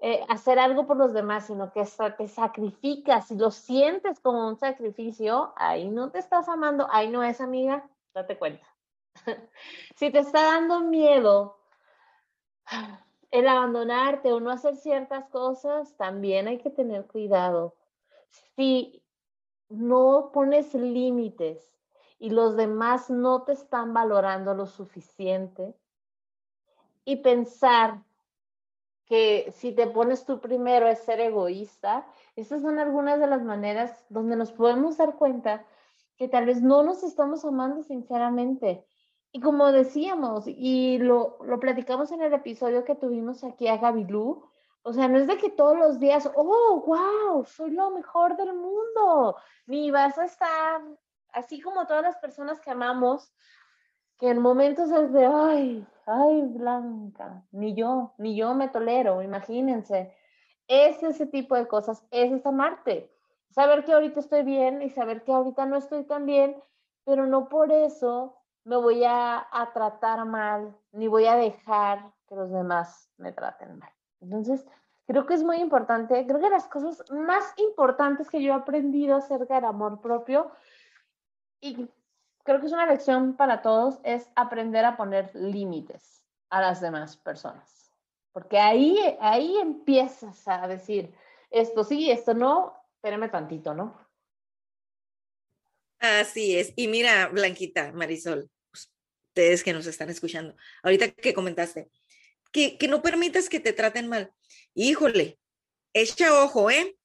eh, 0.00 0.24
hacer 0.28 0.58
algo 0.58 0.86
por 0.86 0.98
los 0.98 1.14
demás, 1.14 1.46
sino 1.46 1.72
que 1.72 1.84
te 2.18 2.28
sacrificas 2.28 3.30
y 3.30 3.36
lo 3.36 3.50
sientes 3.50 4.20
como 4.20 4.46
un 4.46 4.58
sacrificio, 4.58 5.54
ahí 5.56 5.88
no 5.88 6.10
te 6.10 6.18
estás 6.18 6.48
amando, 6.48 6.86
ahí 6.90 7.08
no 7.08 7.22
es 7.22 7.40
amiga, 7.40 7.88
date 8.12 8.38
cuenta. 8.38 8.73
si 9.96 10.10
te 10.10 10.18
está 10.18 10.42
dando 10.42 10.80
miedo 10.80 11.58
el 13.30 13.48
abandonarte 13.48 14.32
o 14.32 14.40
no 14.40 14.50
hacer 14.50 14.76
ciertas 14.76 15.26
cosas, 15.26 15.96
también 15.96 16.48
hay 16.48 16.58
que 16.58 16.70
tener 16.70 17.06
cuidado. 17.06 17.74
Si 18.56 19.02
no 19.68 20.30
pones 20.32 20.74
límites 20.74 21.76
y 22.18 22.30
los 22.30 22.56
demás 22.56 23.10
no 23.10 23.42
te 23.42 23.52
están 23.52 23.92
valorando 23.92 24.54
lo 24.54 24.66
suficiente, 24.66 25.74
y 27.04 27.16
pensar 27.16 28.02
que 29.06 29.52
si 29.56 29.72
te 29.72 29.86
pones 29.86 30.24
tú 30.24 30.40
primero 30.40 30.88
es 30.88 31.00
ser 31.00 31.20
egoísta, 31.20 32.06
estas 32.36 32.62
son 32.62 32.78
algunas 32.78 33.20
de 33.20 33.26
las 33.26 33.42
maneras 33.42 34.04
donde 34.08 34.36
nos 34.36 34.52
podemos 34.52 34.96
dar 34.96 35.16
cuenta 35.16 35.66
que 36.16 36.28
tal 36.28 36.46
vez 36.46 36.62
no 36.62 36.82
nos 36.82 37.02
estamos 37.02 37.44
amando 37.44 37.82
sinceramente. 37.82 38.86
Y 39.36 39.40
como 39.40 39.72
decíamos, 39.72 40.44
y 40.46 40.98
lo, 40.98 41.38
lo 41.44 41.58
platicamos 41.58 42.12
en 42.12 42.22
el 42.22 42.32
episodio 42.32 42.84
que 42.84 42.94
tuvimos 42.94 43.42
aquí 43.42 43.66
a 43.66 43.78
Gabilú, 43.78 44.44
o 44.84 44.92
sea, 44.92 45.08
no 45.08 45.18
es 45.18 45.26
de 45.26 45.36
que 45.38 45.50
todos 45.50 45.76
los 45.76 45.98
días, 45.98 46.30
oh, 46.36 46.84
wow, 46.86 47.44
soy 47.44 47.72
lo 47.72 47.90
mejor 47.90 48.36
del 48.36 48.54
mundo, 48.54 49.34
ni 49.66 49.90
vas 49.90 50.16
a 50.18 50.26
estar 50.26 50.82
así 51.32 51.60
como 51.60 51.84
todas 51.84 52.04
las 52.04 52.16
personas 52.18 52.60
que 52.60 52.70
amamos, 52.70 53.34
que 54.18 54.30
en 54.30 54.40
momentos 54.40 54.92
es 54.92 55.12
de, 55.12 55.26
ay, 55.26 55.84
ay, 56.06 56.42
Blanca, 56.42 57.42
ni 57.50 57.74
yo, 57.74 58.12
ni 58.18 58.36
yo 58.36 58.54
me 58.54 58.68
tolero, 58.68 59.20
imagínense. 59.20 60.14
Es 60.68 61.02
ese 61.02 61.26
tipo 61.26 61.56
de 61.56 61.66
cosas, 61.66 62.06
es 62.12 62.30
esa 62.30 62.52
Marte. 62.52 63.10
Saber 63.50 63.84
que 63.84 63.94
ahorita 63.94 64.20
estoy 64.20 64.44
bien 64.44 64.80
y 64.80 64.90
saber 64.90 65.24
que 65.24 65.32
ahorita 65.32 65.66
no 65.66 65.76
estoy 65.76 66.04
tan 66.04 66.24
bien, 66.24 66.56
pero 67.04 67.26
no 67.26 67.48
por 67.48 67.72
eso 67.72 68.36
me 68.64 68.76
voy 68.76 69.04
a, 69.04 69.46
tratar 69.72 70.24
mal, 70.24 70.76
ni 70.92 71.06
voy 71.06 71.26
a 71.26 71.36
dejar 71.36 72.12
que 72.28 72.34
los 72.34 72.50
demás 72.50 73.10
me 73.18 73.32
traten 73.32 73.78
mal. 73.78 73.92
Entonces, 74.20 74.64
creo 75.06 75.26
que 75.26 75.34
es 75.34 75.42
muy 75.42 75.58
importante, 75.58 76.26
creo 76.26 76.40
que 76.40 76.48
las 76.48 76.66
cosas 76.66 77.04
más 77.10 77.52
importantes 77.58 78.30
que 78.30 78.42
yo 78.42 78.52
he 78.52 78.56
aprendido 78.56 79.16
acerca 79.16 79.56
del 79.56 79.66
amor 79.66 80.00
propio 80.00 80.50
y 81.60 81.88
creo 82.42 82.60
que 82.60 82.66
es 82.66 82.72
una 82.72 82.86
lección 82.86 83.36
para 83.36 83.62
todos, 83.62 84.00
es 84.02 84.30
aprender 84.34 84.84
a 84.84 84.96
poner 84.96 85.34
límites 85.34 86.22
a 86.50 86.60
las 86.60 86.80
demás 86.80 87.16
personas. 87.16 87.90
Porque 88.32 88.58
ahí, 88.58 88.98
ahí 89.20 89.56
empiezas 89.58 90.46
a 90.48 90.66
decir, 90.66 91.14
esto 91.50 91.84
sí, 91.84 92.10
esto 92.10 92.34
no, 92.34 92.74
espérame 92.96 93.30
tantito, 93.30 93.74
¿no? 93.74 93.96
Así 95.98 96.58
es. 96.58 96.72
Y 96.76 96.88
mira, 96.88 97.28
Blanquita, 97.28 97.92
Marisol, 97.92 98.50
ustedes 99.34 99.64
que 99.64 99.72
nos 99.72 99.86
están 99.86 100.10
escuchando, 100.10 100.56
ahorita 100.84 101.10
que 101.10 101.34
comentaste, 101.34 101.90
que, 102.52 102.78
que 102.78 102.86
no 102.86 103.02
permitas 103.02 103.48
que 103.48 103.58
te 103.58 103.72
traten 103.72 104.06
mal. 104.06 104.32
Híjole, 104.74 105.40
echa 105.92 106.44
ojo, 106.44 106.70
¿eh? 106.70 106.96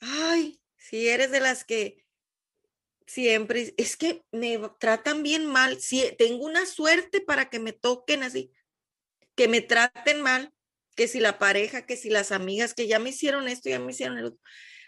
Ay, 0.00 0.60
si 0.76 1.08
eres 1.08 1.30
de 1.30 1.38
las 1.38 1.64
que 1.64 2.04
siempre, 3.06 3.72
es 3.76 3.96
que 3.96 4.24
me 4.32 4.60
tratan 4.80 5.22
bien 5.22 5.46
mal, 5.46 5.80
si 5.80 6.02
tengo 6.18 6.44
una 6.44 6.66
suerte 6.66 7.20
para 7.20 7.50
que 7.50 7.60
me 7.60 7.72
toquen 7.72 8.24
así, 8.24 8.50
que 9.36 9.46
me 9.46 9.60
traten 9.60 10.22
mal, 10.22 10.52
que 10.96 11.06
si 11.06 11.20
la 11.20 11.38
pareja, 11.38 11.86
que 11.86 11.96
si 11.96 12.10
las 12.10 12.32
amigas, 12.32 12.74
que 12.74 12.88
ya 12.88 12.98
me 12.98 13.10
hicieron 13.10 13.46
esto, 13.46 13.68
ya 13.68 13.78
me 13.78 13.92
hicieron 13.92 14.18
el 14.18 14.24
otro. 14.24 14.40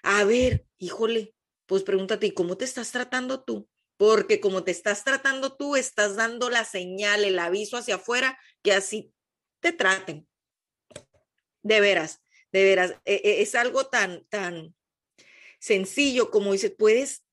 A 0.03 0.25
ver, 0.25 0.67
híjole, 0.79 1.33
pues 1.67 1.85
pregúntate, 1.85 2.27
¿y 2.27 2.33
cómo 2.33 2.57
te 2.57 2.65
estás 2.65 2.91
tratando 2.91 3.45
tú? 3.45 3.69
Porque 3.99 4.41
como 4.41 4.65
te 4.65 4.71
estás 4.71 5.05
tratando 5.05 5.57
tú, 5.57 5.77
estás 5.77 6.17
dando 6.17 6.49
la 6.49 6.65
señal, 6.65 7.25
el 7.25 7.39
aviso 7.39 7.77
hacia 7.77 7.97
afuera, 7.97 8.39
que 8.63 8.73
así 8.73 9.13
te 9.61 9.73
traten. 9.73 10.27
De 11.63 11.81
veras, 11.81 12.23
de 12.53 12.65
veras, 12.65 12.95
e, 13.05 13.21
e, 13.25 13.43
es 13.43 13.55
algo 13.55 13.89
tan, 13.89 14.25
tan 14.29 14.75
sencillo 15.59 16.31
como 16.31 16.53
dice, 16.53 16.71
puedes 16.71 17.25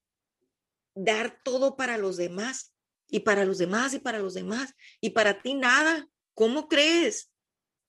dar 0.96 1.40
todo 1.44 1.78
para 1.78 1.98
los 1.98 2.18
demás 2.18 2.74
y 3.08 3.20
para 3.20 3.46
los 3.46 3.60
demás 3.60 3.94
y 3.94 4.00
para 4.00 4.20
los 4.20 4.34
demás 4.34 4.74
y 5.00 5.12
para 5.12 5.42
ti 5.42 5.54
nada. 5.54 6.10
¿Cómo 6.34 6.68
crees? 6.68 7.32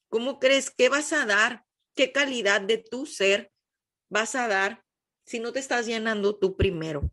¿Cómo 0.08 0.38
crees? 0.38 0.70
¿Qué 0.70 0.88
vas 0.88 1.12
a 1.12 1.24
dar? 1.24 1.64
¿Qué 1.94 2.12
calidad 2.12 2.60
de 2.60 2.78
tu 2.78 3.06
ser 3.06 3.50
vas 4.10 4.34
a 4.34 4.46
dar 4.48 4.84
si 5.24 5.40
no 5.40 5.52
te 5.52 5.60
estás 5.60 5.86
llenando 5.86 6.36
tú 6.36 6.56
primero? 6.56 7.10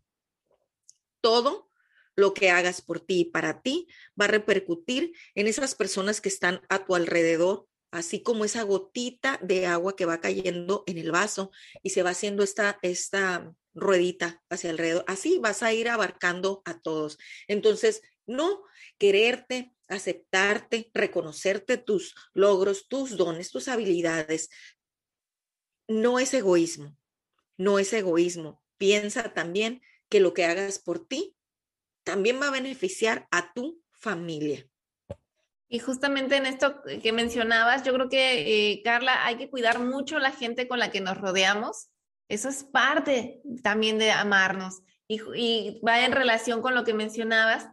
Todo 1.23 1.71
lo 2.15 2.33
que 2.33 2.49
hagas 2.49 2.81
por 2.81 2.99
ti 2.99 3.21
y 3.21 3.25
para 3.25 3.61
ti 3.61 3.87
va 4.19 4.25
a 4.25 4.27
repercutir 4.27 5.13
en 5.35 5.47
esas 5.47 5.73
personas 5.73 6.19
que 6.19 6.27
están 6.27 6.61
a 6.67 6.85
tu 6.85 6.95
alrededor, 6.95 7.67
así 7.91 8.21
como 8.21 8.43
esa 8.43 8.63
gotita 8.63 9.39
de 9.41 9.65
agua 9.65 9.95
que 9.95 10.05
va 10.05 10.19
cayendo 10.19 10.83
en 10.85 10.97
el 10.97 11.11
vaso 11.11 11.51
y 11.81 11.91
se 11.91 12.03
va 12.03 12.09
haciendo 12.09 12.43
esta, 12.43 12.77
esta 12.81 13.55
ruedita 13.73 14.43
hacia 14.49 14.69
alrededor. 14.69 15.05
Así 15.07 15.39
vas 15.39 15.63
a 15.63 15.73
ir 15.73 15.87
abarcando 15.87 16.61
a 16.65 16.79
todos. 16.79 17.17
Entonces, 17.47 18.01
no 18.25 18.63
quererte, 18.97 19.73
aceptarte, 19.87 20.91
reconocerte 20.93 21.77
tus 21.77 22.15
logros, 22.33 22.87
tus 22.89 23.17
dones, 23.17 23.49
tus 23.49 23.67
habilidades. 23.67 24.49
No 25.87 26.19
es 26.19 26.33
egoísmo, 26.33 26.97
no 27.57 27.79
es 27.79 27.93
egoísmo. 27.93 28.61
Piensa 28.77 29.33
también 29.33 29.81
que 30.09 30.19
lo 30.19 30.33
que 30.33 30.45
hagas 30.45 30.79
por 30.79 31.05
ti 31.07 31.35
también 32.03 32.41
va 32.41 32.47
a 32.47 32.51
beneficiar 32.51 33.27
a 33.31 33.53
tu 33.53 33.81
familia. 33.91 34.67
Y 35.67 35.79
justamente 35.79 36.35
en 36.35 36.45
esto 36.45 36.81
que 37.01 37.11
mencionabas, 37.11 37.83
yo 37.83 37.93
creo 37.93 38.09
que, 38.09 38.71
eh, 38.71 38.81
Carla, 38.83 39.25
hay 39.25 39.37
que 39.37 39.49
cuidar 39.49 39.79
mucho 39.79 40.19
la 40.19 40.31
gente 40.31 40.67
con 40.67 40.77
la 40.77 40.91
que 40.91 41.01
nos 41.01 41.17
rodeamos 41.17 41.89
eso 42.33 42.49
es 42.49 42.63
parte 42.63 43.41
también 43.61 43.97
de 43.99 44.11
amarnos 44.11 44.81
y, 45.07 45.79
va 45.87 46.03
en 46.03 46.11
relación 46.13 46.61
con 46.61 46.73
lo 46.73 46.83
que 46.83 46.93
mencionabas. 46.93 47.69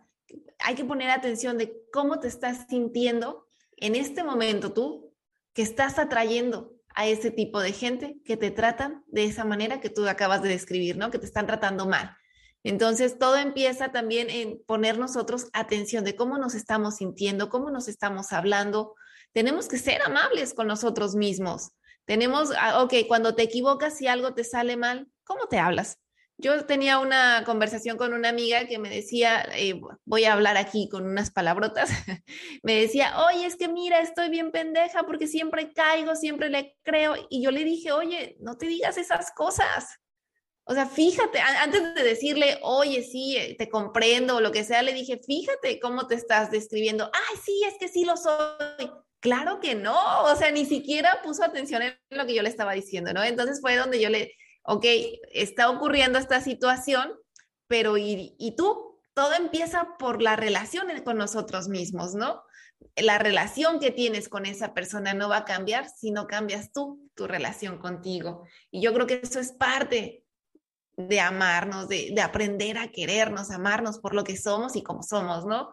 Hay 0.59 0.75
que 0.75 0.85
poner 0.85 1.11
atención 1.11 1.57
de 1.57 1.73
cómo 1.93 2.21
te 2.21 2.29
estás 2.29 2.67
sintiendo 2.69 3.47
en 3.77 3.95
este 3.95 4.23
momento 4.23 4.73
tú, 4.73 5.15
que 5.55 5.63
estás 5.63 5.99
atrayendo 5.99 6.75
a 6.95 7.07
ese 7.07 7.31
tipo 7.31 7.61
de 7.61 7.73
gente 7.73 8.21
que 8.25 8.37
te 8.37 8.51
tratan 8.51 9.03
de 9.07 9.25
esa 9.25 9.45
manera 9.45 9.81
que 9.81 9.89
tú 9.89 10.07
acabas 10.07 10.43
de 10.43 10.51
describir, 10.51 10.97
¿no? 10.97 11.11
Que 11.11 11.19
te 11.19 11.27
están 11.27 11.47
tratando 11.47 11.87
mal. 11.87 12.15
Entonces, 12.62 13.19
todo 13.19 13.37
empieza 13.37 13.90
también 13.90 14.29
en 14.31 14.62
poner 14.67 14.99
nosotros 14.99 15.49
atención 15.52 16.05
de 16.05 16.17
cómo 16.17 16.38
nos 16.38 16.55
estamos 16.55 16.97
sintiendo, 16.97 17.49
cómo 17.49 17.71
nos 17.71 17.88
estamos 17.88 18.33
hablando. 18.33 18.95
Tenemos 19.33 19.69
que 19.69 19.79
ser 19.79 20.02
amables 20.02 20.52
con 20.55 20.67
nosotros 20.67 21.14
mismos. 21.14 21.71
Tenemos, 22.05 22.50
ah, 22.59 22.83
ok, 22.83 22.95
cuando 23.07 23.35
te 23.35 23.43
equivocas 23.43 24.00
y 24.02 24.09
algo 24.09 24.35
te 24.35 24.45
sale 24.45 24.76
mal, 24.76 25.09
¿cómo 25.25 25.47
te 25.47 25.59
hablas? 25.59 25.99
Yo 26.43 26.64
tenía 26.64 26.99
una 26.99 27.45
conversación 27.45 27.99
con 27.99 28.14
una 28.14 28.31
amiga 28.31 28.67
que 28.67 28.79
me 28.79 28.88
decía, 28.88 29.47
eh, 29.55 29.79
voy 30.07 30.25
a 30.25 30.33
hablar 30.33 30.57
aquí 30.57 30.88
con 30.88 31.05
unas 31.05 31.31
palabrotas, 31.31 31.90
me 32.62 32.81
decía, 32.81 33.14
oye, 33.29 33.45
es 33.45 33.57
que 33.57 33.69
mira, 33.69 34.00
estoy 34.00 34.31
bien 34.31 34.50
pendeja 34.50 35.02
porque 35.02 35.26
siempre 35.26 35.73
caigo, 35.73 36.17
siempre 36.17 36.49
le 36.49 36.76
creo. 36.83 37.14
Y 37.29 37.43
yo 37.43 37.50
le 37.50 37.62
dije, 37.64 37.93
oye, 37.93 38.37
no 38.40 38.57
te 38.57 38.67
digas 38.67 38.97
esas 38.97 39.33
cosas. 39.33 40.00
O 40.71 40.73
sea, 40.73 40.87
fíjate, 40.87 41.41
antes 41.41 41.97
de 41.97 42.05
decirle, 42.05 42.61
oye, 42.62 43.03
sí, 43.03 43.37
eh, 43.37 43.57
te 43.59 43.69
comprendo 43.69 44.37
o 44.37 44.41
lo 44.41 44.53
que 44.53 44.62
sea, 44.62 44.83
le 44.83 44.93
dije, 44.93 45.19
fíjate 45.19 45.81
cómo 45.81 46.07
te 46.07 46.15
estás 46.15 46.53
describiendo. 46.53 47.11
Ay, 47.12 47.39
sí, 47.45 47.61
es 47.67 47.75
que 47.77 47.89
sí 47.89 48.05
lo 48.05 48.17
soy. 48.17 48.89
Claro 49.19 49.59
que 49.59 49.75
no, 49.75 50.23
o 50.23 50.37
sea, 50.37 50.53
ni 50.53 50.65
siquiera 50.65 51.23
puso 51.25 51.43
atención 51.43 51.83
en 51.83 51.99
lo 52.11 52.25
que 52.25 52.37
yo 52.37 52.43
le 52.43 52.49
estaba 52.50 52.73
diciendo, 52.73 53.12
¿no? 53.12 53.25
Entonces 53.25 53.61
fue 53.61 53.75
donde 53.75 54.00
yo 54.00 54.11
le, 54.11 54.33
ok, 54.62 54.85
está 55.33 55.71
ocurriendo 55.71 56.21
esta 56.21 56.41
situación, 56.41 57.15
pero 57.67 57.97
¿y, 57.97 58.37
y 58.39 58.55
tú? 58.55 59.00
Todo 59.12 59.35
empieza 59.35 59.97
por 59.99 60.23
la 60.23 60.37
relación 60.37 60.87
con 61.03 61.19
nosotros 61.19 61.67
mismos, 61.67 62.15
¿no? 62.15 62.45
La 62.95 63.19
relación 63.19 63.81
que 63.81 63.91
tienes 63.91 64.29
con 64.29 64.47
esa 64.47 64.73
persona 64.73 65.15
no 65.15 65.29
va 65.29 65.39
a 65.39 65.45
cambiar 65.45 65.89
si 65.89 66.12
no 66.12 66.29
cambias 66.29 66.71
tú, 66.71 67.11
tu 67.17 67.27
relación 67.27 67.79
contigo. 67.79 68.45
Y 68.71 68.81
yo 68.81 68.95
creo 68.95 69.09
que 69.09 69.21
eso 69.21 69.41
es 69.41 69.50
parte 69.50 70.20
de 71.09 71.21
amarnos, 71.21 71.88
de, 71.88 72.11
de 72.12 72.23
aprender 72.23 72.78
a 72.78 72.88
querernos, 72.88 73.50
amarnos 73.50 73.99
por 73.99 74.14
lo 74.14 74.25
que 74.25 74.37
somos 74.37 74.76
y 74.76 74.83
como 74.83 75.02
somos, 75.02 75.47
¿no? 75.47 75.73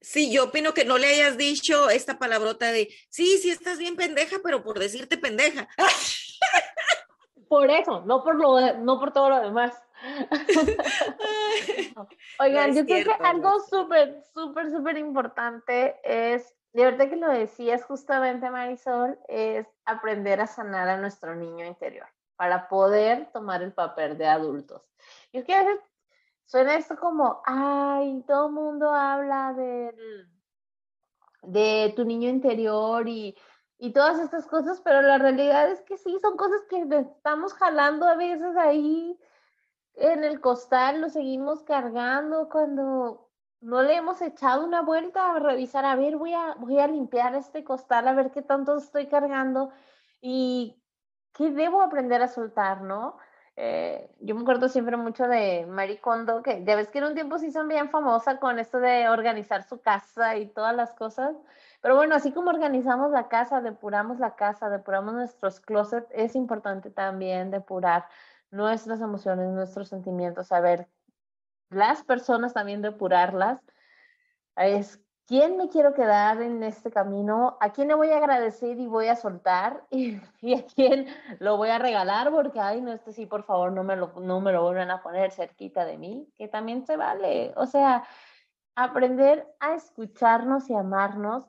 Sí, 0.00 0.32
yo 0.32 0.44
opino 0.44 0.74
que 0.74 0.84
no 0.84 0.98
le 0.98 1.08
hayas 1.08 1.36
dicho 1.36 1.90
esta 1.90 2.18
palabrota 2.18 2.70
de, 2.70 2.88
sí, 3.08 3.38
sí 3.38 3.50
estás 3.50 3.78
bien 3.78 3.96
pendeja, 3.96 4.36
pero 4.42 4.62
por 4.62 4.78
decirte 4.78 5.18
pendeja. 5.18 5.68
por 7.48 7.70
eso, 7.70 8.02
no 8.02 8.22
por, 8.22 8.36
lo, 8.36 8.74
no 8.78 9.00
por 9.00 9.12
todo 9.12 9.30
lo 9.30 9.40
demás. 9.40 9.74
Oigan, 12.38 12.74
yo 12.74 12.84
creo 12.84 13.04
que 13.04 13.24
algo 13.24 13.58
súper, 13.60 14.22
súper, 14.34 14.70
súper 14.70 14.98
importante 14.98 15.96
es, 16.04 16.54
de 16.72 16.84
verdad 16.84 17.08
que 17.08 17.16
lo 17.16 17.30
decías 17.30 17.82
justamente 17.84 18.50
Marisol, 18.50 19.18
es 19.28 19.66
aprender 19.86 20.40
a 20.40 20.46
sanar 20.46 20.88
a 20.88 20.98
nuestro 20.98 21.34
niño 21.34 21.64
interior 21.64 22.06
para 22.36 22.68
poder 22.68 23.30
tomar 23.32 23.62
el 23.62 23.72
papel 23.72 24.16
de 24.18 24.26
adultos. 24.26 24.82
Y 25.32 25.38
es 25.38 25.44
que 25.44 25.54
a 25.54 25.64
veces 25.64 25.80
suena 26.44 26.76
esto 26.76 26.96
como, 26.96 27.42
ay, 27.44 28.22
todo 28.26 28.46
el 28.46 28.52
mundo 28.52 28.94
habla 28.94 29.52
del, 29.54 30.28
de 31.42 31.92
tu 31.96 32.04
niño 32.04 32.28
interior 32.28 33.08
y 33.08 33.36
y 33.78 33.92
todas 33.92 34.18
estas 34.18 34.46
cosas, 34.46 34.80
pero 34.80 35.02
la 35.02 35.18
realidad 35.18 35.70
es 35.70 35.82
que 35.82 35.98
sí, 35.98 36.18
son 36.20 36.36
cosas 36.36 36.62
que 36.68 36.86
estamos 36.90 37.52
jalando 37.54 38.06
a 38.06 38.14
veces 38.14 38.56
ahí 38.56 39.18
en 39.94 40.24
el 40.24 40.40
costal, 40.40 41.00
lo 41.00 41.08
seguimos 41.08 41.62
cargando 41.62 42.48
cuando 42.48 43.30
no 43.60 43.82
le 43.82 43.96
hemos 43.96 44.20
echado 44.22 44.64
una 44.64 44.82
vuelta 44.82 45.34
a 45.34 45.38
revisar, 45.38 45.84
a 45.84 45.96
ver, 45.96 46.16
voy 46.16 46.32
a, 46.32 46.54
voy 46.58 46.78
a 46.78 46.86
limpiar 46.86 47.34
este 47.34 47.64
costal, 47.64 48.08
a 48.08 48.14
ver 48.14 48.30
qué 48.30 48.42
tanto 48.42 48.76
estoy 48.76 49.06
cargando 49.08 49.70
y 50.20 50.82
qué 51.36 51.50
debo 51.50 51.82
aprender 51.82 52.22
a 52.22 52.28
soltar, 52.28 52.82
¿no? 52.82 53.18
Eh, 53.56 54.10
yo 54.20 54.34
me 54.34 54.42
acuerdo 54.42 54.68
siempre 54.68 54.96
mucho 54.96 55.28
de 55.28 55.66
Marie 55.66 56.00
Kondo, 56.00 56.42
que 56.42 56.62
ya 56.64 56.76
ves 56.76 56.88
que 56.88 56.98
en 56.98 57.04
un 57.04 57.14
tiempo 57.14 57.38
sí 57.38 57.50
son 57.50 57.68
bien 57.68 57.90
famosa 57.90 58.38
con 58.38 58.58
esto 58.58 58.80
de 58.80 59.08
organizar 59.08 59.62
su 59.64 59.80
casa 59.80 60.36
y 60.36 60.46
todas 60.46 60.74
las 60.76 60.94
cosas. 60.94 61.34
Pero 61.80 61.96
bueno, 61.96 62.14
así 62.14 62.32
como 62.32 62.50
organizamos 62.50 63.10
la 63.12 63.28
casa, 63.28 63.60
depuramos 63.62 64.18
la 64.18 64.36
casa, 64.36 64.68
depuramos 64.68 65.14
nuestros 65.14 65.60
closets, 65.60 66.08
es 66.12 66.34
importante 66.36 66.90
también 66.90 67.50
depurar 67.50 68.06
nuestras 68.50 69.00
emociones, 69.00 69.48
nuestros 69.52 69.88
sentimientos, 69.88 70.48
saber 70.48 70.88
las 71.70 72.02
personas 72.04 72.54
también 72.54 72.82
depurarlas. 72.82 73.60
Es 74.56 75.00
quién 75.26 75.56
me 75.56 75.68
quiero 75.68 75.92
quedar 75.94 76.40
en 76.40 76.62
este 76.62 76.90
camino, 76.90 77.56
a 77.60 77.72
quién 77.72 77.88
le 77.88 77.94
voy 77.94 78.10
a 78.10 78.18
agradecer 78.18 78.78
y 78.78 78.86
voy 78.86 79.08
a 79.08 79.16
soltar 79.16 79.84
y, 79.90 80.20
a 80.54 80.64
quién 80.66 81.06
lo 81.40 81.56
voy 81.56 81.70
a 81.70 81.78
regalar 81.78 82.30
porque, 82.30 82.60
ay, 82.60 82.80
no, 82.80 82.92
este 82.92 83.12
sí, 83.12 83.26
por 83.26 83.42
favor, 83.44 83.72
no 83.72 83.84
me, 83.84 83.96
lo, 83.96 84.12
no 84.20 84.40
me 84.40 84.52
lo 84.52 84.62
vuelven 84.62 84.90
a 84.90 85.02
poner 85.02 85.32
cerquita 85.32 85.84
de 85.84 85.98
mí, 85.98 86.28
que 86.36 86.48
también 86.48 86.86
se 86.86 86.96
vale. 86.96 87.52
O 87.56 87.66
sea, 87.66 88.04
aprender 88.74 89.46
a 89.60 89.74
escucharnos 89.74 90.70
y 90.70 90.74
amarnos 90.74 91.48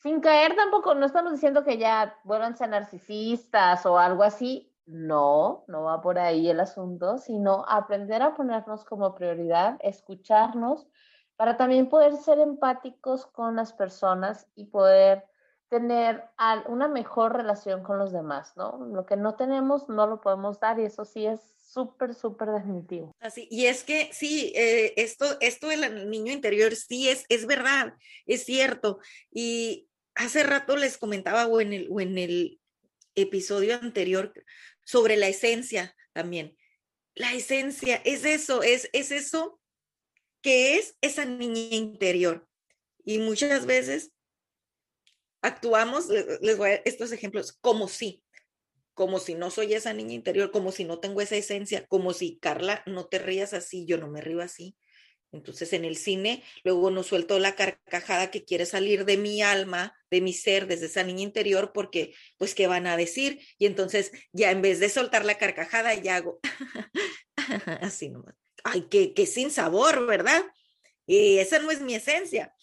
sin 0.00 0.20
caer 0.20 0.56
tampoco, 0.56 0.94
no 0.94 1.04
estamos 1.04 1.32
diciendo 1.32 1.62
que 1.62 1.76
ya 1.76 2.16
ser 2.56 2.70
narcisistas 2.70 3.84
o 3.84 3.98
algo 3.98 4.22
así, 4.22 4.72
no, 4.86 5.64
no 5.68 5.82
va 5.82 6.00
por 6.00 6.18
ahí 6.18 6.48
el 6.48 6.58
asunto, 6.58 7.18
sino 7.18 7.64
aprender 7.68 8.22
a 8.22 8.34
ponernos 8.34 8.84
como 8.86 9.14
prioridad, 9.14 9.76
escucharnos, 9.80 10.88
para 11.40 11.56
también 11.56 11.88
poder 11.88 12.18
ser 12.18 12.38
empáticos 12.38 13.24
con 13.24 13.56
las 13.56 13.72
personas 13.72 14.46
y 14.56 14.66
poder 14.66 15.24
tener 15.70 16.22
una 16.68 16.86
mejor 16.86 17.34
relación 17.34 17.82
con 17.82 17.96
los 17.96 18.12
demás, 18.12 18.52
¿no? 18.56 18.78
Lo 18.92 19.06
que 19.06 19.16
no 19.16 19.36
tenemos 19.36 19.88
no 19.88 20.06
lo 20.06 20.20
podemos 20.20 20.60
dar 20.60 20.78
y 20.78 20.84
eso 20.84 21.06
sí 21.06 21.24
es 21.24 21.40
súper, 21.72 22.14
súper 22.14 22.50
definitivo. 22.50 23.16
Así, 23.20 23.48
y 23.50 23.64
es 23.64 23.84
que 23.84 24.10
sí, 24.12 24.52
eh, 24.54 24.92
esto, 24.98 25.24
esto 25.40 25.68
del 25.68 26.10
niño 26.10 26.30
interior 26.30 26.76
sí 26.76 27.08
es, 27.08 27.24
es 27.30 27.46
verdad, 27.46 27.94
es 28.26 28.44
cierto. 28.44 28.98
Y 29.30 29.88
hace 30.14 30.42
rato 30.42 30.76
les 30.76 30.98
comentaba 30.98 31.46
o 31.46 31.62
en 31.62 31.72
el, 31.72 31.88
o 31.90 32.02
en 32.02 32.18
el 32.18 32.60
episodio 33.14 33.76
anterior 33.76 34.30
sobre 34.84 35.16
la 35.16 35.28
esencia 35.28 35.96
también. 36.12 36.54
La 37.14 37.32
esencia 37.32 37.96
es 38.04 38.26
eso, 38.26 38.62
es, 38.62 38.90
es 38.92 39.10
eso 39.10 39.59
que 40.42 40.76
es 40.76 40.96
esa 41.00 41.24
niña 41.24 41.74
interior. 41.76 42.46
Y 43.04 43.18
muchas 43.18 43.66
veces 43.66 44.12
actuamos, 45.42 46.08
les 46.40 46.56
voy 46.56 46.70
a 46.70 46.74
estos 46.84 47.12
ejemplos, 47.12 47.52
como 47.60 47.88
si, 47.88 48.22
como 48.94 49.18
si 49.18 49.34
no 49.34 49.50
soy 49.50 49.74
esa 49.74 49.92
niña 49.92 50.14
interior, 50.14 50.50
como 50.50 50.72
si 50.72 50.84
no 50.84 50.98
tengo 51.00 51.20
esa 51.20 51.36
esencia, 51.36 51.86
como 51.86 52.12
si 52.12 52.38
Carla, 52.38 52.82
no 52.86 53.06
te 53.06 53.18
rías 53.18 53.54
así, 53.54 53.86
yo 53.86 53.98
no 53.98 54.08
me 54.08 54.20
río 54.20 54.42
así. 54.42 54.76
Entonces 55.32 55.72
en 55.72 55.84
el 55.84 55.96
cine 55.96 56.42
luego 56.64 56.90
no 56.90 57.04
suelto 57.04 57.38
la 57.38 57.54
carcajada 57.54 58.32
que 58.32 58.44
quiere 58.44 58.66
salir 58.66 59.04
de 59.04 59.16
mi 59.16 59.42
alma, 59.42 59.96
de 60.10 60.20
mi 60.20 60.32
ser, 60.32 60.66
desde 60.66 60.86
esa 60.86 61.04
niña 61.04 61.22
interior, 61.22 61.70
porque 61.72 62.12
pues 62.36 62.54
qué 62.54 62.66
van 62.66 62.88
a 62.88 62.96
decir. 62.96 63.40
Y 63.56 63.66
entonces 63.66 64.10
ya 64.32 64.50
en 64.50 64.60
vez 64.60 64.80
de 64.80 64.88
soltar 64.88 65.24
la 65.24 65.38
carcajada 65.38 65.94
ya 65.94 66.16
hago 66.16 66.40
así 67.80 68.08
nomás 68.08 68.34
ay, 68.64 68.82
que, 68.82 69.26
sin 69.26 69.50
sabor, 69.50 70.06
¿verdad? 70.06 70.44
Y 71.06 71.38
esa 71.38 71.58
no 71.58 71.70
es 71.70 71.80
mi 71.80 71.94
esencia. 71.94 72.54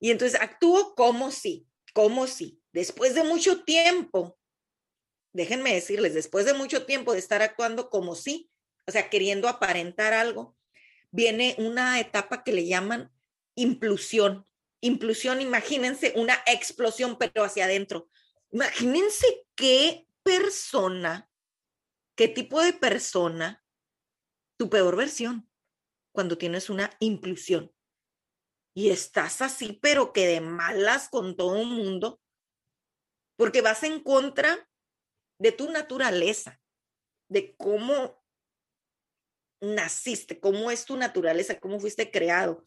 Y 0.00 0.10
entonces 0.10 0.40
actúo 0.40 0.94
como 0.94 1.30
si, 1.30 1.66
como 1.92 2.26
si, 2.26 2.60
después 2.72 3.14
de 3.14 3.24
mucho 3.24 3.64
tiempo, 3.64 4.38
déjenme 5.32 5.74
decirles, 5.74 6.14
después 6.14 6.46
de 6.46 6.54
mucho 6.54 6.86
tiempo 6.86 7.12
de 7.12 7.18
estar 7.18 7.42
actuando 7.42 7.90
como 7.90 8.14
si, 8.14 8.50
o 8.86 8.92
sea, 8.92 9.10
queriendo 9.10 9.48
aparentar 9.48 10.12
algo, 10.12 10.56
viene 11.10 11.54
una 11.58 12.00
etapa 12.00 12.44
que 12.44 12.52
le 12.52 12.66
llaman 12.66 13.12
implusión. 13.54 14.46
Implusión, 14.80 15.40
imagínense 15.40 16.12
una 16.14 16.40
explosión, 16.46 17.18
pero 17.18 17.42
hacia 17.42 17.64
adentro. 17.64 18.08
Imagínense 18.52 19.26
qué 19.56 20.06
persona, 20.22 21.28
qué 22.14 22.28
tipo 22.28 22.60
de 22.62 22.72
persona 22.72 23.62
tu 24.58 24.68
peor 24.68 24.96
versión 24.96 25.48
cuando 26.12 26.36
tienes 26.36 26.68
una 26.68 26.90
implusión 27.00 27.72
y 28.74 28.90
estás 28.90 29.42
así, 29.42 29.78
pero 29.82 30.12
que 30.12 30.26
de 30.26 30.40
malas 30.40 31.08
con 31.08 31.36
todo 31.36 31.60
el 31.60 31.66
mundo, 31.66 32.20
porque 33.36 33.60
vas 33.60 33.82
en 33.82 34.00
contra 34.02 34.68
de 35.40 35.52
tu 35.52 35.70
naturaleza, 35.70 36.60
de 37.28 37.56
cómo 37.56 38.22
naciste, 39.60 40.38
cómo 40.38 40.70
es 40.70 40.84
tu 40.84 40.96
naturaleza, 40.96 41.58
cómo 41.58 41.80
fuiste 41.80 42.10
creado. 42.10 42.64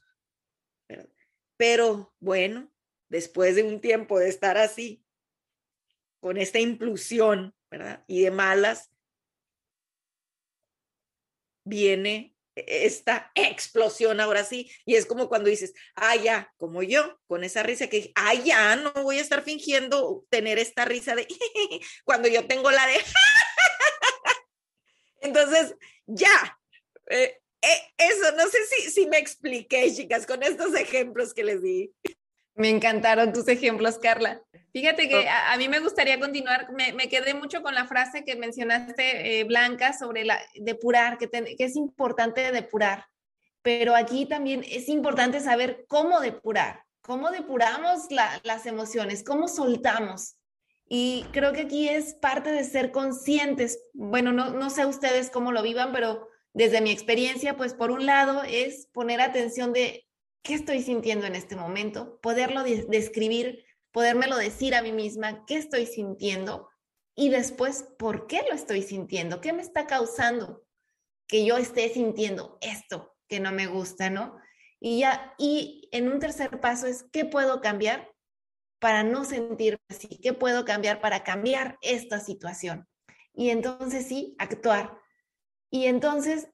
Pero 1.58 2.14
bueno, 2.20 2.74
después 3.10 3.56
de 3.56 3.64
un 3.64 3.80
tiempo 3.80 4.20
de 4.20 4.30
estar 4.30 4.58
así, 4.58 5.06
con 6.20 6.38
esta 6.38 6.60
implusión, 6.60 7.56
¿verdad? 7.70 8.04
Y 8.08 8.24
de 8.24 8.32
malas, 8.32 8.92
viene 11.64 12.36
esta 12.56 13.32
explosión 13.36 14.20
ahora 14.20 14.44
sí, 14.44 14.70
y 14.86 14.96
es 14.96 15.06
como 15.06 15.30
cuando 15.30 15.50
dices, 15.50 15.74
ah, 15.96 16.16
ya, 16.16 16.54
como 16.58 16.84
yo, 16.84 17.20
con 17.28 17.44
esa 17.44 17.64
risa 17.64 17.88
que 17.88 17.98
dije, 17.98 18.12
ah, 18.16 18.34
ya, 18.34 18.76
no 18.76 18.92
voy 19.04 19.20
a 19.20 19.22
estar 19.22 19.44
fingiendo 19.44 20.26
tener 20.30 20.60
esta 20.60 20.86
risa 20.86 21.16
de, 21.16 21.28
cuando 22.04 22.28
yo 22.28 22.46
tengo 22.48 22.72
la 22.72 22.86
de, 22.88 22.94
entonces, 25.22 25.76
ya, 26.08 26.60
eh, 27.10 27.40
eh, 27.62 27.94
eso, 27.98 28.36
no 28.36 28.48
sé 28.48 28.58
si, 28.66 28.92
si 28.92 29.08
me 29.08 29.18
expliqué, 29.18 29.94
chicas, 29.94 30.26
con 30.26 30.44
estos 30.44 30.76
ejemplos 30.76 31.34
que 31.34 31.44
les 31.44 31.62
di. 31.62 31.94
Me 32.56 32.70
encantaron 32.70 33.34
tus 33.34 33.48
ejemplos, 33.48 33.98
Carla. 33.98 34.42
Fíjate 34.74 35.10
que 35.10 35.28
a, 35.28 35.58
mí 35.58 35.68
me 35.68 35.80
gustaría 35.80 36.20
continuar, 36.20 36.70
me, 36.72 37.10
quedé 37.10 37.34
mucho 37.34 37.62
con 37.62 37.76
la 37.76 37.86
frase 37.86 38.24
que 38.24 38.36
mencionaste, 38.36 39.40
eh, 39.40 39.44
Blanca, 39.44 39.92
sobre 39.92 40.24
la 40.24 40.40
depurar, 40.56 41.18
que, 41.18 41.30
que 41.30 41.64
es 41.64 41.76
importante 41.76 42.52
depurar, 42.52 43.06
pero 43.62 43.96
aquí 43.96 44.26
también 44.26 44.64
es 44.70 44.88
importante 44.88 45.42
saber 45.42 45.86
cómo 45.88 46.22
depurar, 46.22 46.84
cómo 47.02 47.32
depuramos 47.32 48.08
las 48.44 48.66
emociones, 48.66 49.24
cómo 49.24 49.48
soltamos. 49.48 50.38
Y 50.88 51.26
creo 51.32 51.54
que 51.54 51.62
aquí 51.62 51.88
es 51.88 52.16
parte 52.16 52.52
de 52.52 52.64
ser 52.64 52.92
conscientes. 52.92 53.80
Bueno, 53.94 54.32
no, 54.32 54.52
no 54.52 54.70
sé 54.70 54.86
ustedes 54.86 55.30
cómo 55.30 55.52
lo 55.52 55.64
vivan, 55.64 55.94
pero 55.94 56.28
desde 56.54 56.82
mi 56.82 56.92
experiencia, 56.92 57.56
pues 57.56 57.74
por 57.74 57.92
un 57.92 58.06
lado 58.06 58.44
es 58.44 58.88
poner 58.92 59.22
atención 59.22 59.74
de 59.74 60.06
qué 60.44 60.54
estoy 60.56 60.82
sintiendo 60.82 61.26
en 61.26 61.36
este 61.36 61.56
momento, 61.56 62.20
poderlo 62.22 62.64
describir, 62.64 63.66
podérmelo 63.92 64.38
decir 64.38 64.76
a 64.76 64.82
mí 64.82 64.92
misma, 64.92 65.46
qué 65.46 65.56
estoy 65.56 65.86
sintiendo 65.86 66.70
y 67.16 67.30
después, 67.30 67.84
¿por 68.00 68.28
qué 68.28 68.42
lo 68.50 68.56
estoy 68.56 68.82
sintiendo? 68.82 69.42
¿Qué 69.42 69.54
me 69.54 69.62
está 69.62 69.86
causando 69.86 70.64
que 71.28 71.46
yo 71.46 71.58
esté 71.58 71.90
sintiendo 71.90 72.58
esto 72.62 73.16
que 73.28 73.40
no 73.40 73.52
me 73.52 73.68
gusta, 73.68 74.10
no? 74.10 74.38
Y 74.80 75.00
ya, 75.00 75.34
y 75.38 75.90
en 75.92 76.12
un 76.12 76.20
tercer 76.20 76.60
paso 76.60 76.88
es, 76.88 77.04
¿qué 77.12 77.26
puedo 77.26 77.62
cambiar 77.62 78.12
para 78.80 79.04
no 79.04 79.26
sentirme 79.26 79.82
así? 79.90 80.20
¿Qué 80.22 80.34
puedo 80.34 80.66
cambiar 80.66 81.02
para 81.02 81.24
cambiar 81.24 81.78
esta 81.82 82.20
situación? 82.20 82.88
Y 83.34 83.50
entonces 83.50 84.08
sí, 84.08 84.36
actuar. 84.40 84.98
Y 85.70 85.86
entonces, 85.86 86.50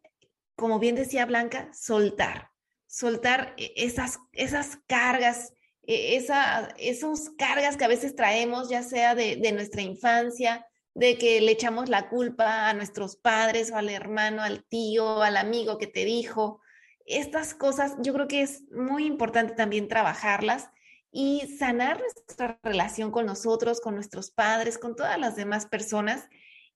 como 0.55 0.79
bien 0.79 0.95
decía 0.95 1.25
Blanca, 1.25 1.71
soltar 1.73 2.51
soltar 2.87 3.53
e, 3.57 3.73
esas, 3.75 4.19
esas 4.33 4.77
cargas, 4.87 5.53
e, 5.83 6.15
esa, 6.15 6.69
esos 6.77 7.29
cargas 7.37 7.77
que 7.77 7.85
a 7.85 7.89
veces 7.89 8.15
traemos, 8.15 8.69
ya 8.69 8.83
sea 8.83 9.13
de, 9.13 9.51
nuestra 9.51 9.81
infancia, 9.81 10.65
de 10.95 11.17
que 11.17 11.41
le 11.41 11.51
echamos 11.51 11.89
la 11.89 12.09
culpa 12.09 12.69
a 12.69 12.73
nuestros 12.73 13.17
padres 13.17 13.71
o 13.71 13.75
al 13.77 13.89
hermano, 13.89 14.41
al 14.41 14.63
tío, 14.63 15.21
al 15.21 15.37
amigo 15.37 15.77
que 15.77 15.87
te 15.87 16.05
dijo. 16.05 16.59
Estas 17.05 17.53
cosas 17.53 17.95
yo 18.01 18.13
creo 18.13 18.27
que 18.27 18.41
es 18.41 18.63
muy 18.71 19.05
importante 19.05 19.53
también 19.53 19.87
trabajarlas 19.87 20.69
y 21.11 21.55
sanar 21.57 21.99
nuestra 21.99 22.59
relación 22.63 23.11
con 23.11 23.25
nosotros, 23.25 23.79
con 23.79 23.95
nuestros 23.95 24.31
padres, 24.31 24.77
con 24.77 24.95
todas 24.95 25.19
las 25.19 25.35
demás 25.35 25.67
personas 25.67 26.27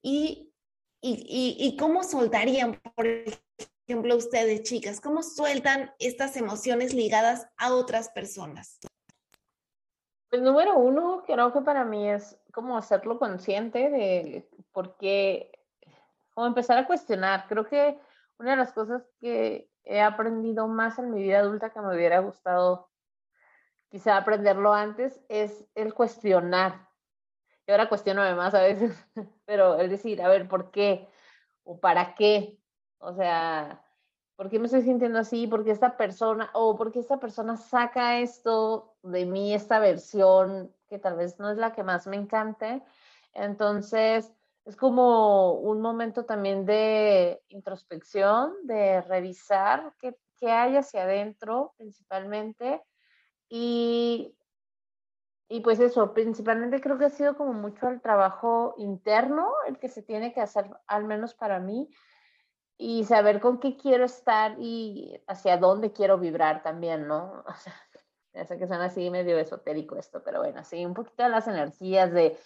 y, 0.01 0.51
y, 1.01 1.57
y, 1.59 1.75
cómo 1.77 2.03
soltarían, 2.03 2.79
por 2.95 3.07
ejemplo, 3.85 4.15
ustedes 4.15 4.63
chicas, 4.63 5.01
cómo 5.01 5.23
sueltan 5.23 5.93
estas 5.99 6.37
emociones 6.37 6.93
ligadas 6.93 7.47
a 7.57 7.73
otras 7.73 8.09
personas. 8.09 8.79
Pues 10.29 10.41
número 10.41 10.77
uno, 10.77 11.23
creo 11.25 11.51
que 11.51 11.61
para 11.61 11.83
mí 11.83 12.09
es 12.09 12.37
como 12.53 12.77
hacerlo 12.77 13.19
consciente 13.19 13.89
de 13.89 14.49
por 14.71 14.95
qué, 14.95 15.51
como 16.33 16.47
empezar 16.47 16.77
a 16.77 16.87
cuestionar. 16.87 17.47
Creo 17.49 17.67
que 17.67 17.99
una 18.37 18.51
de 18.51 18.57
las 18.57 18.71
cosas 18.71 19.03
que 19.19 19.69
he 19.83 20.01
aprendido 20.01 20.67
más 20.67 20.97
en 20.99 21.11
mi 21.11 21.21
vida 21.21 21.39
adulta 21.39 21.71
que 21.71 21.81
me 21.81 21.93
hubiera 21.93 22.19
gustado 22.19 22.89
quizá 23.89 24.15
aprenderlo 24.15 24.73
antes 24.73 25.19
es 25.27 25.65
el 25.75 25.93
cuestionar. 25.93 26.87
Y 27.67 27.71
ahora 27.71 27.89
cuestiono 27.89 28.23
más 28.35 28.53
a 28.53 28.61
veces, 28.61 28.95
pero 29.45 29.79
el 29.79 29.89
decir, 29.89 30.21
a 30.21 30.29
ver, 30.29 30.47
¿por 30.47 30.71
qué? 30.71 31.09
¿O 31.63 31.79
para 31.79 32.15
qué? 32.15 32.60
O 33.01 33.13
sea, 33.13 33.83
¿por 34.35 34.49
qué 34.49 34.59
me 34.59 34.65
estoy 34.65 34.83
sintiendo 34.83 35.19
así? 35.19 35.47
¿Por 35.47 35.63
qué 35.63 35.71
esta 35.71 35.97
persona, 35.97 36.51
o 36.53 36.77
por 36.77 36.91
qué 36.91 36.99
esta 36.99 37.19
persona 37.19 37.57
saca 37.57 38.19
esto 38.19 38.95
de 39.01 39.25
mí, 39.25 39.53
esta 39.53 39.79
versión 39.79 40.73
que 40.87 40.99
tal 40.99 41.15
vez 41.15 41.39
no 41.39 41.49
es 41.49 41.57
la 41.57 41.73
que 41.73 41.83
más 41.83 42.05
me 42.05 42.15
encante? 42.15 42.83
Entonces, 43.33 44.31
es 44.65 44.75
como 44.75 45.53
un 45.53 45.81
momento 45.81 46.25
también 46.25 46.65
de 46.65 47.41
introspección, 47.49 48.53
de 48.63 49.01
revisar 49.01 49.93
qué, 49.99 50.15
qué 50.37 50.51
hay 50.51 50.77
hacia 50.77 51.03
adentro 51.03 51.73
principalmente 51.77 52.83
y, 53.49 54.37
y 55.49 55.61
pues 55.61 55.79
eso, 55.79 56.13
principalmente 56.13 56.81
creo 56.81 56.99
que 56.99 57.05
ha 57.05 57.09
sido 57.09 57.35
como 57.35 57.53
mucho 57.53 57.89
el 57.89 57.99
trabajo 57.99 58.75
interno, 58.77 59.51
el 59.67 59.79
que 59.79 59.89
se 59.89 60.03
tiene 60.03 60.33
que 60.33 60.41
hacer, 60.41 60.69
al 60.85 61.05
menos 61.05 61.33
para 61.33 61.59
mí, 61.59 61.89
y 62.83 63.03
saber 63.03 63.39
con 63.39 63.59
qué 63.59 63.77
quiero 63.77 64.05
estar 64.05 64.55
y 64.57 65.21
hacia 65.27 65.57
dónde 65.57 65.91
quiero 65.93 66.17
vibrar 66.17 66.63
también, 66.63 67.07
¿no? 67.07 67.43
O 67.47 67.53
sea, 67.53 67.75
ya 68.33 68.45
sé 68.45 68.57
que 68.57 68.65
suena 68.65 68.85
así 68.85 69.09
medio 69.11 69.37
esotérico 69.37 69.97
esto, 69.97 70.23
pero 70.23 70.39
bueno, 70.39 70.63
sí, 70.63 70.83
un 70.83 70.95
poquito 70.95 71.21
de 71.21 71.29
las 71.29 71.47
energías 71.47 72.11
de 72.11 72.39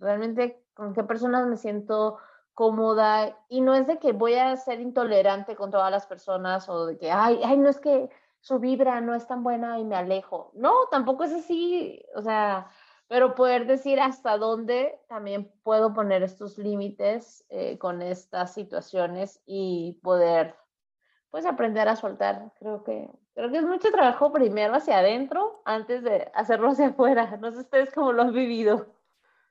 realmente 0.00 0.64
con 0.74 0.92
qué 0.92 1.04
personas 1.04 1.46
me 1.46 1.56
siento 1.56 2.18
cómoda 2.52 3.38
y 3.48 3.60
no 3.60 3.74
es 3.74 3.86
de 3.86 3.98
que 3.98 4.12
voy 4.12 4.34
a 4.34 4.56
ser 4.56 4.80
intolerante 4.80 5.54
con 5.54 5.70
todas 5.70 5.90
las 5.90 6.06
personas 6.06 6.68
o 6.68 6.86
de 6.86 6.98
que, 6.98 7.12
ay, 7.12 7.40
ay, 7.44 7.58
no 7.58 7.68
es 7.68 7.78
que 7.78 8.10
su 8.40 8.58
vibra 8.58 9.00
no 9.00 9.14
es 9.14 9.28
tan 9.28 9.44
buena 9.44 9.78
y 9.78 9.84
me 9.84 9.94
alejo. 9.94 10.50
No, 10.54 10.72
tampoco 10.90 11.24
es 11.24 11.32
así, 11.32 12.02
o 12.16 12.22
sea, 12.22 12.70
pero 13.08 13.34
poder 13.34 13.66
decir 13.66 14.00
hasta 14.00 14.36
dónde 14.38 14.98
también 15.08 15.52
puedo 15.62 15.94
poner 15.94 16.22
estos 16.22 16.58
límites 16.58 17.44
eh, 17.48 17.78
con 17.78 18.02
estas 18.02 18.54
situaciones 18.54 19.40
y 19.46 19.98
poder 20.02 20.54
pues 21.30 21.44
aprender 21.44 21.88
a 21.88 21.96
soltar. 21.96 22.52
Creo 22.58 22.82
que, 22.82 23.08
creo 23.34 23.50
que 23.50 23.58
es 23.58 23.64
mucho 23.64 23.90
trabajo 23.90 24.32
primero 24.32 24.74
hacia 24.74 24.98
adentro 24.98 25.62
antes 25.64 26.02
de 26.02 26.30
hacerlo 26.34 26.70
hacia 26.70 26.88
afuera. 26.88 27.36
No 27.40 27.52
sé 27.52 27.58
ustedes 27.58 27.92
cómo 27.92 28.12
lo 28.12 28.22
han 28.22 28.32
vivido. 28.32 28.94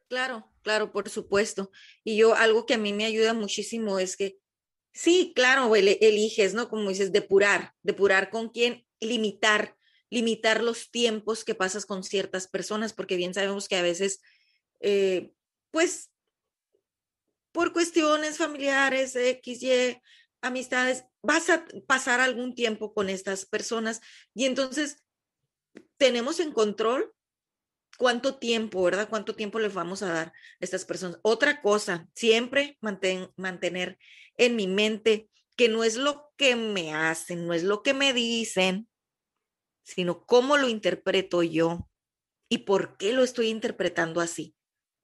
Claro, 0.08 0.46
claro, 0.62 0.92
por 0.92 1.10
supuesto. 1.10 1.70
Y 2.04 2.18
yo 2.18 2.36
algo 2.36 2.66
que 2.66 2.76
a 2.76 2.80
mí 2.80 2.94
me 2.94 3.06
ayuda 3.06 3.34
muchísimo 3.34 4.00
es 4.00 4.18
que 4.18 4.40
Sí, 4.96 5.34
claro, 5.36 5.76
eliges, 5.76 6.54
¿no? 6.54 6.70
Como 6.70 6.88
dices, 6.88 7.12
depurar, 7.12 7.74
depurar 7.84 8.30
con 8.30 8.48
quién, 8.48 8.88
limitar, 9.02 9.76
limitar 10.10 10.64
los 10.64 10.92
tiempos 10.92 11.44
que 11.44 11.56
pasas 11.56 11.86
con 11.86 12.04
ciertas 12.04 12.48
personas, 12.48 12.94
porque 12.94 13.18
bien 13.18 13.34
sabemos 13.34 13.68
que 13.68 13.76
a 13.76 13.82
veces, 13.82 14.22
eh, 14.80 15.32
pues, 15.72 16.12
por 17.52 17.74
cuestiones 17.74 18.38
familiares, 18.38 19.16
X, 19.16 19.64
Y, 19.64 20.02
amistades, 20.42 21.06
vas 21.22 21.50
a 21.50 21.66
pasar 21.88 22.20
algún 22.20 22.54
tiempo 22.54 22.94
con 22.94 23.10
estas 23.10 23.46
personas 23.46 24.02
y 24.34 24.46
entonces 24.46 25.04
tenemos 25.98 26.40
en 26.40 26.52
control 26.52 27.14
cuánto 27.98 28.38
tiempo, 28.38 28.84
¿verdad? 28.84 29.10
¿Cuánto 29.10 29.36
tiempo 29.36 29.60
les 29.60 29.74
vamos 29.74 30.04
a 30.04 30.14
dar 30.14 30.28
a 30.28 30.34
estas 30.60 30.86
personas? 30.86 31.20
Otra 31.24 31.62
cosa, 31.62 32.08
siempre 32.14 32.78
mantener 32.82 33.98
en 34.38 34.56
mi 34.56 34.68
mente 34.68 35.30
que 35.56 35.70
no 35.70 35.84
es 35.84 35.96
lo 35.96 36.32
que 36.38 36.56
me 36.56 36.94
hacen, 36.94 37.48
no 37.48 37.54
es 37.54 37.64
lo 37.64 37.82
que 37.82 37.94
me 37.94 38.14
dicen, 38.14 38.88
sino 39.86 40.26
cómo 40.26 40.58
lo 40.58 40.68
interpreto 40.68 41.44
yo 41.44 41.88
y 42.50 42.60
por 42.60 42.98
qué 42.98 43.14
lo 43.14 43.24
estoy 43.24 43.48
interpretando 43.48 44.20
así, 44.20 44.56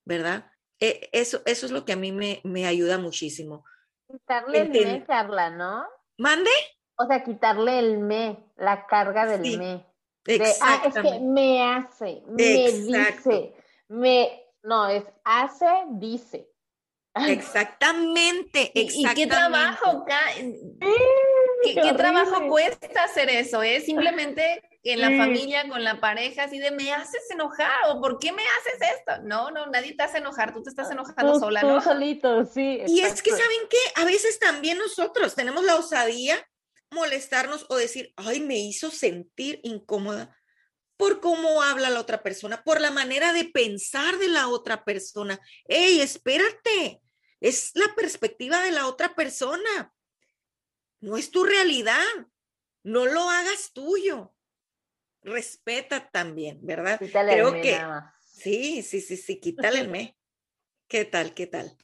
¿verdad? 0.05 0.51
E, 0.79 1.09
eso, 1.13 1.41
eso 1.45 1.65
es 1.67 1.71
lo 1.71 1.85
que 1.85 1.93
a 1.93 1.95
mí 1.95 2.11
me, 2.11 2.41
me 2.43 2.65
ayuda 2.65 2.97
muchísimo. 2.97 3.63
Quitarle 4.11 4.61
el 4.61 4.69
me, 4.69 5.05
Carla, 5.05 5.51
¿no? 5.51 5.85
¿Mande? 6.17 6.49
O 6.95 7.05
sea, 7.05 7.23
quitarle 7.23 7.79
el 7.79 7.99
me, 7.99 8.43
la 8.57 8.85
carga 8.87 9.25
del 9.25 9.57
me. 9.57 9.85
ah, 10.61 10.83
es 10.85 10.93
que 10.95 11.19
me 11.19 11.63
hace, 11.63 12.23
me 12.27 12.71
dice, 12.71 13.55
me, 13.87 14.43
no, 14.63 14.89
es 14.89 15.03
hace, 15.23 15.65
dice. 15.91 16.47
Exactamente, 17.13 18.71
¿Y, 18.73 19.05
qué 19.13 19.27
trabajo, 19.27 20.05
¿Qué, 21.63 21.93
trabajo 21.93 22.47
cuesta 22.47 23.03
hacer 23.03 23.29
eso? 23.29 23.61
¿eh? 23.61 23.81
Simplemente 23.81 24.63
en 24.83 24.99
la 24.99 25.09
familia, 25.09 25.67
con 25.69 25.83
la 25.83 25.99
pareja, 25.99 26.43
así 26.43 26.57
de 26.57 26.71
me 26.71 26.91
haces 26.91 27.29
enojar 27.29 27.69
o 27.89 28.01
¿por 28.01 28.17
qué 28.17 28.31
me 28.31 28.41
haces 28.41 28.89
esto? 28.97 29.21
No, 29.23 29.51
no, 29.51 29.67
nadie 29.67 29.95
te 29.95 30.03
hace 30.03 30.17
enojar, 30.17 30.53
tú 30.53 30.63
te 30.63 30.69
estás 30.69 30.89
enojando 30.89 31.39
sola, 31.39 31.61
tú 31.61 31.67
¿no? 31.67 31.81
solito, 31.81 32.45
sí. 32.45 32.81
Y 32.87 33.01
es 33.01 33.21
que, 33.21 33.29
¿saben 33.29 33.67
qué? 33.69 34.01
A 34.01 34.05
veces 34.05 34.39
también 34.39 34.77
nosotros 34.79 35.35
tenemos 35.35 35.63
la 35.63 35.75
osadía 35.75 36.43
molestarnos 36.89 37.65
o 37.69 37.75
decir, 37.75 38.13
ay, 38.17 38.39
me 38.39 38.57
hizo 38.57 38.89
sentir 38.89 39.59
incómoda 39.63 40.35
por 40.97 41.19
cómo 41.19 41.61
habla 41.63 41.89
la 41.89 41.99
otra 41.99 42.21
persona, 42.21 42.63
por 42.63 42.81
la 42.81 42.91
manera 42.91 43.33
de 43.33 43.45
pensar 43.45 44.17
de 44.17 44.27
la 44.27 44.47
otra 44.47 44.83
persona. 44.83 45.39
¡Ey, 45.65 45.99
espérate! 45.99 47.01
Es 47.39 47.71
la 47.73 47.95
perspectiva 47.95 48.61
de 48.61 48.71
la 48.71 48.87
otra 48.87 49.15
persona. 49.15 49.93
No 50.99 51.17
es 51.17 51.31
tu 51.31 51.43
realidad. 51.43 52.05
No 52.83 53.07
lo 53.07 53.27
hagas 53.29 53.71
tuyo. 53.73 54.35
Respeta 55.23 56.09
también, 56.09 56.59
¿verdad? 56.61 56.99
Creo 56.99 57.53
que 57.53 57.79
sí, 58.25 58.81
sí, 58.81 59.01
sí, 59.01 59.17
sí, 59.17 59.39
quítale 59.39 59.79
el 59.79 59.89
me. 59.89 60.17
¿Qué 60.87 61.05
tal? 61.05 61.33
¿Qué 61.33 61.47
tal? 61.47 61.77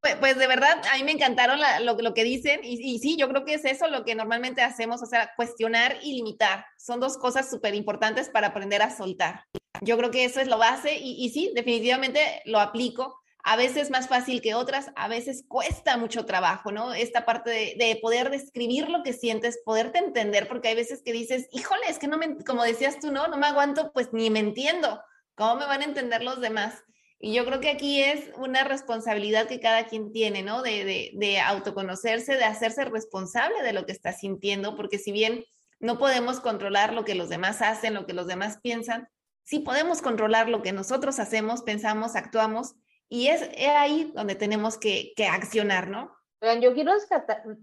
Pues, 0.00 0.16
pues, 0.16 0.38
de 0.38 0.46
verdad, 0.46 0.80
a 0.90 0.96
mí 0.96 1.04
me 1.04 1.12
encantaron 1.12 1.60
lo, 1.82 2.14
que 2.14 2.24
dicen 2.24 2.60
y, 2.62 2.98
sí, 3.00 3.16
yo 3.18 3.28
creo 3.28 3.44
que 3.44 3.54
es 3.54 3.64
eso 3.66 3.86
lo 3.88 4.04
que 4.04 4.14
normalmente 4.14 4.62
hacemos, 4.62 5.02
o 5.02 5.06
sea, 5.06 5.32
cuestionar 5.36 5.98
y 6.02 6.14
limitar. 6.14 6.64
Son 6.78 7.00
dos 7.00 7.18
cosas 7.18 7.50
súper 7.50 7.74
importantes 7.74 8.30
para 8.30 8.48
aprender 8.48 8.80
a 8.80 8.96
soltar. 8.96 9.44
Yo 9.82 9.98
creo 9.98 10.10
que 10.10 10.24
eso 10.24 10.40
es 10.40 10.48
lo 10.48 10.58
base 10.58 10.96
y, 10.96 11.28
sí, 11.30 11.52
definitivamente 11.54 12.42
lo 12.46 12.60
aplico. 12.60 13.20
A 13.42 13.56
veces 13.56 13.90
más 13.90 14.08
fácil 14.08 14.42
que 14.42 14.54
otras, 14.54 14.90
a 14.96 15.08
veces 15.08 15.44
cuesta 15.48 15.96
mucho 15.96 16.26
trabajo, 16.26 16.72
¿no? 16.72 16.92
Esta 16.92 17.24
parte 17.24 17.50
de, 17.50 17.74
de 17.78 17.98
poder 18.00 18.30
describir 18.30 18.88
lo 18.88 19.02
que 19.02 19.12
sientes, 19.12 19.60
poderte 19.64 19.98
entender, 19.98 20.48
porque 20.48 20.68
hay 20.68 20.74
veces 20.74 21.02
que 21.04 21.12
dices, 21.12 21.48
híjole, 21.52 21.82
es 21.88 21.98
que 21.98 22.08
no 22.08 22.18
me, 22.18 22.36
como 22.44 22.62
decías 22.62 22.98
tú, 23.00 23.10
no, 23.12 23.28
no 23.28 23.36
me 23.36 23.46
aguanto, 23.46 23.92
pues 23.92 24.12
ni 24.12 24.30
me 24.30 24.40
entiendo. 24.40 25.00
¿Cómo 25.34 25.56
me 25.56 25.66
van 25.66 25.80
a 25.80 25.86
entender 25.86 26.22
los 26.22 26.40
demás? 26.40 26.74
Y 27.22 27.34
yo 27.34 27.44
creo 27.44 27.60
que 27.60 27.68
aquí 27.68 28.02
es 28.02 28.30
una 28.36 28.64
responsabilidad 28.64 29.46
que 29.46 29.60
cada 29.60 29.84
quien 29.84 30.10
tiene, 30.10 30.42
¿no? 30.42 30.62
De, 30.62 31.12
de, 31.14 31.40
autoconocerse, 31.40 32.36
de 32.36 32.44
hacerse 32.44 32.86
responsable 32.86 33.62
de 33.62 33.74
lo 33.74 33.84
que 33.84 33.92
está 33.92 34.12
sintiendo, 34.12 34.74
porque 34.74 34.98
si 34.98 35.12
bien 35.12 35.44
no 35.80 35.98
podemos 35.98 36.40
controlar 36.40 36.94
lo 36.94 37.04
que 37.04 37.14
los 37.14 37.28
demás 37.28 37.60
hacen, 37.60 37.92
lo 37.92 38.06
que 38.06 38.14
los 38.14 38.26
demás 38.26 38.58
piensan, 38.62 39.08
sí 39.44 39.58
podemos 39.58 40.00
controlar 40.00 40.48
lo 40.48 40.62
que 40.62 40.72
nosotros 40.72 41.18
hacemos, 41.18 41.60
pensamos, 41.60 42.16
actuamos, 42.16 42.74
y 43.10 43.26
es, 43.26 43.42
ahí 43.68 44.12
donde 44.14 44.36
tenemos 44.36 44.78
que, 44.78 45.12
que 45.16 45.26
accionar, 45.26 45.88
¿no? 45.88 46.16
Yo 46.62 46.72
quiero 46.72 46.92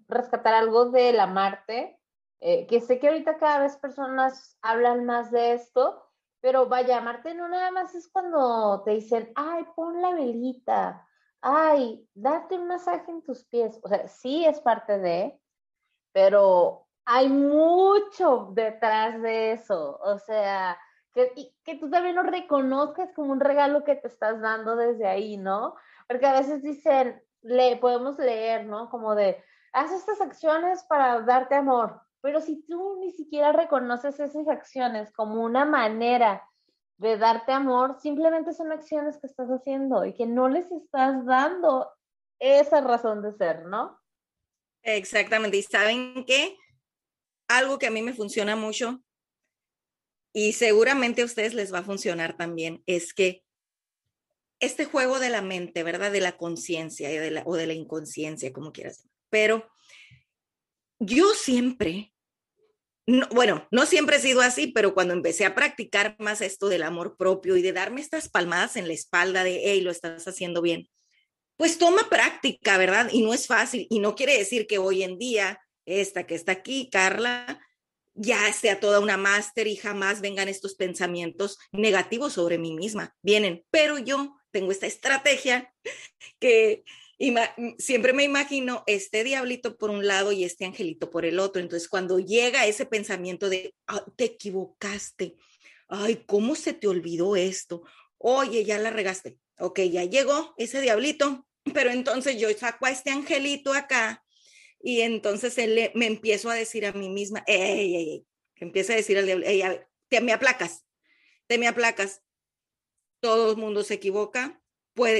rescatar, 0.07 0.53
algo 0.53 0.91
de 0.91 1.13
la 1.13 1.25
Marte, 1.25 1.99
eh, 2.41 2.67
que 2.67 2.79
sé 2.81 2.99
que 2.99 3.07
ahorita 3.07 3.37
cada 3.37 3.59
vez 3.59 3.77
personas 3.77 4.59
hablan 4.61 5.05
más 5.05 5.31
de 5.31 5.53
esto, 5.53 6.03
pero 6.41 6.67
vaya, 6.67 7.01
Marte 7.01 7.33
no 7.33 7.47
nada 7.47 7.71
más 7.71 7.95
es 7.95 8.07
cuando 8.09 8.83
te 8.83 8.91
dicen, 8.91 9.31
ay, 9.35 9.65
pon 9.75 9.99
la 9.99 10.13
velita, 10.13 11.07
ay, 11.41 12.07
date 12.13 12.55
un 12.55 12.67
masaje 12.67 13.09
en 13.09 13.23
tus 13.23 13.45
pies. 13.45 13.79
O 13.83 13.87
sea, 13.87 14.07
sí 14.07 14.45
es 14.45 14.59
parte 14.59 14.99
de, 14.99 15.39
pero 16.11 16.87
hay 17.05 17.29
mucho 17.29 18.49
detrás 18.51 19.21
de 19.21 19.53
eso. 19.53 19.97
O 20.03 20.19
sea, 20.19 20.77
que, 21.25 21.53
que 21.63 21.75
tú 21.75 21.89
también 21.89 22.15
lo 22.15 22.23
reconozcas 22.23 23.11
como 23.13 23.31
un 23.31 23.39
regalo 23.39 23.83
que 23.83 23.95
te 23.95 24.07
estás 24.07 24.39
dando 24.41 24.75
desde 24.75 25.07
ahí, 25.07 25.37
¿no? 25.37 25.75
porque 26.07 26.25
a 26.25 26.39
veces 26.39 26.63
dicen, 26.63 27.21
le, 27.41 27.77
podemos 27.77 28.17
leer, 28.17 28.65
¿no? 28.65 28.89
Como 28.89 29.13
de, 29.13 29.43
haz 29.73 29.91
estas 29.91 30.21
acciones 30.21 30.83
para 30.83 31.21
darte 31.21 31.55
amor, 31.55 32.01
pero 32.21 32.41
si 32.41 32.63
tú 32.65 32.97
ni 32.99 33.11
siquiera 33.11 33.51
reconoces 33.51 34.19
esas 34.19 34.47
acciones 34.47 35.11
como 35.11 35.43
una 35.43 35.65
manera 35.65 36.43
de 36.97 37.17
darte 37.17 37.51
amor, 37.51 37.99
simplemente 37.99 38.53
son 38.53 38.71
acciones 38.71 39.17
que 39.19 39.27
estás 39.27 39.49
haciendo 39.49 40.05
y 40.05 40.13
que 40.13 40.25
no 40.25 40.49
les 40.49 40.71
estás 40.71 41.25
dando 41.25 41.91
esa 42.39 42.81
razón 42.81 43.21
de 43.21 43.33
ser, 43.33 43.65
¿no? 43.65 43.99
Exactamente. 44.81 45.57
¿Y 45.57 45.63
saben 45.63 46.25
qué? 46.25 46.57
Algo 47.49 47.77
que 47.77 47.87
a 47.87 47.91
mí 47.91 48.01
me 48.01 48.13
funciona 48.13 48.55
mucho 48.55 48.99
y 50.37 50.53
seguramente 50.53 51.23
a 51.23 51.25
ustedes 51.25 51.55
les 51.55 51.73
va 51.73 51.79
a 51.79 51.83
funcionar 51.83 52.37
también 52.37 52.83
es 52.85 53.11
que 53.15 53.43
este 54.59 54.85
juego 54.85 55.19
de 55.19 55.29
la 55.29 55.41
mente, 55.41 55.81
¿verdad? 55.81 56.11
De 56.11 56.21
la 56.21 56.37
conciencia 56.37 57.09
o 57.43 57.55
de 57.55 57.65
la 57.65 57.73
inconsciencia, 57.73 58.53
como 58.53 58.71
quieras. 58.71 59.07
Pero 59.31 59.67
yo 60.99 61.33
siempre 61.33 62.13
bueno, 63.31 63.67
no 63.71 63.87
siempre 63.87 64.17
he 64.17 64.19
sido 64.19 64.41
así, 64.41 64.67
pero 64.67 64.93
cuando 64.93 65.15
empecé 65.15 65.45
a 65.45 65.55
practicar 65.55 66.15
más 66.19 66.41
esto 66.41 66.69
del 66.69 66.83
amor 66.83 67.17
propio 67.17 67.57
y 67.57 67.63
de 67.63 67.73
darme 67.73 68.01
estas 68.01 68.29
palmadas 68.29 68.75
en 68.75 68.87
la 68.87 68.93
espalda 68.93 69.43
de, 69.43 69.61
hey, 69.63 69.81
lo 69.81 69.89
estás 69.89 70.27
haciendo 70.27 70.61
bien, 70.61 70.87
pues 71.55 71.79
toma 71.79 72.09
práctica, 72.11 72.77
¿verdad? 72.77 73.09
Y 73.11 73.23
no 73.23 73.33
es 73.33 73.47
fácil. 73.47 73.87
Y 73.89 73.97
no 73.99 74.13
quiere 74.13 74.37
decir 74.37 74.67
que 74.67 74.77
hoy 74.77 75.01
en 75.01 75.17
día, 75.17 75.59
esta 75.85 76.27
que 76.27 76.35
está 76.35 76.51
aquí, 76.51 76.89
Carla, 76.91 77.59
ya 78.17 78.51
sea 78.51 78.79
toda 78.79 78.99
una 78.99 79.15
máster 79.15 79.67
y 79.67 79.75
jamás 79.75 80.21
vengan 80.21 80.49
estos 80.49 80.75
pensamientos 80.75 81.57
negativos 81.71 82.33
sobre 82.33 82.57
mí 82.57 82.73
misma. 82.73 83.15
Vienen, 83.21 83.63
pero 83.69 83.99
yo 83.99 84.35
tengo 84.51 84.71
esta 84.71 84.87
estrategia 84.87 85.73
que 86.39 86.83
siempre 87.77 88.13
me 88.13 88.23
imagino 88.23 88.83
este 88.87 89.23
diablito 89.23 89.77
por 89.77 89.89
un 89.89 90.05
lado 90.05 90.31
y 90.31 90.43
este 90.43 90.65
angelito 90.65 91.09
por 91.09 91.25
el 91.25 91.39
otro. 91.39 91.61
Entonces, 91.61 91.87
cuando 91.87 92.19
llega 92.19 92.65
ese 92.65 92.85
pensamiento 92.85 93.49
de, 93.49 93.73
ah, 93.87 94.03
te 94.15 94.25
equivocaste, 94.25 95.35
ay, 95.87 96.23
¿cómo 96.25 96.55
se 96.55 96.73
te 96.73 96.87
olvidó 96.87 97.35
esto? 97.35 97.83
Oye, 98.17 98.65
ya 98.65 98.77
la 98.79 98.89
regaste. 98.89 99.37
Ok, 99.59 99.79
ya 99.81 100.03
llegó 100.03 100.53
ese 100.57 100.81
diablito, 100.81 101.47
pero 101.73 101.91
entonces 101.91 102.39
yo 102.39 102.49
saco 102.57 102.85
a 102.85 102.91
este 102.91 103.09
angelito 103.09 103.73
acá 103.73 104.23
y 104.81 105.01
entonces 105.01 105.57
él 105.57 105.91
me 105.95 106.05
empiezo 106.05 106.49
a 106.49 106.55
decir 106.55 106.85
a 106.85 106.93
mí 106.93 107.09
misma, 107.09 107.43
ey, 107.47 107.61
ey, 107.61 107.95
ey, 107.95 108.25
empieza 108.55 108.93
a 108.93 108.97
decir 108.97 109.17
al 109.17 109.25
diablo, 109.25 109.45
ey, 109.45 109.61
a 109.61 109.69
ver, 109.69 109.87
te 110.07 110.21
me 110.21 110.33
aplacas, 110.33 110.85
te 111.47 111.57
me 111.57 111.67
aplacas. 111.67 112.21
Todo 113.19 113.51
el 113.51 113.57
mundo 113.57 113.83
se 113.83 113.95
equivoca, 113.95 114.61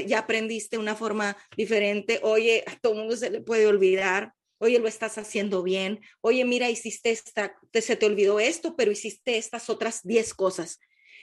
ya 0.06 0.20
aprendiste 0.20 0.78
una 0.78 0.94
forma 0.94 1.36
diferente, 1.56 2.20
oye, 2.22 2.64
a 2.66 2.78
todo 2.78 2.94
mundo 2.94 3.16
se 3.16 3.30
le 3.30 3.40
puede 3.40 3.66
olvidar, 3.66 4.34
oye, 4.58 4.78
lo 4.78 4.88
estás 4.88 5.18
haciendo 5.18 5.62
bien, 5.62 6.00
oye, 6.20 6.44
mira, 6.44 6.70
hiciste 6.70 7.10
esta, 7.10 7.56
te, 7.70 7.82
se 7.82 7.96
te 7.96 8.06
olvidó 8.06 8.40
esto, 8.40 8.76
pero 8.76 8.90
hiciste 8.90 9.36
estas 9.36 9.70
otras 9.70 10.02
10 10.02 10.34
cosas. 10.34 10.80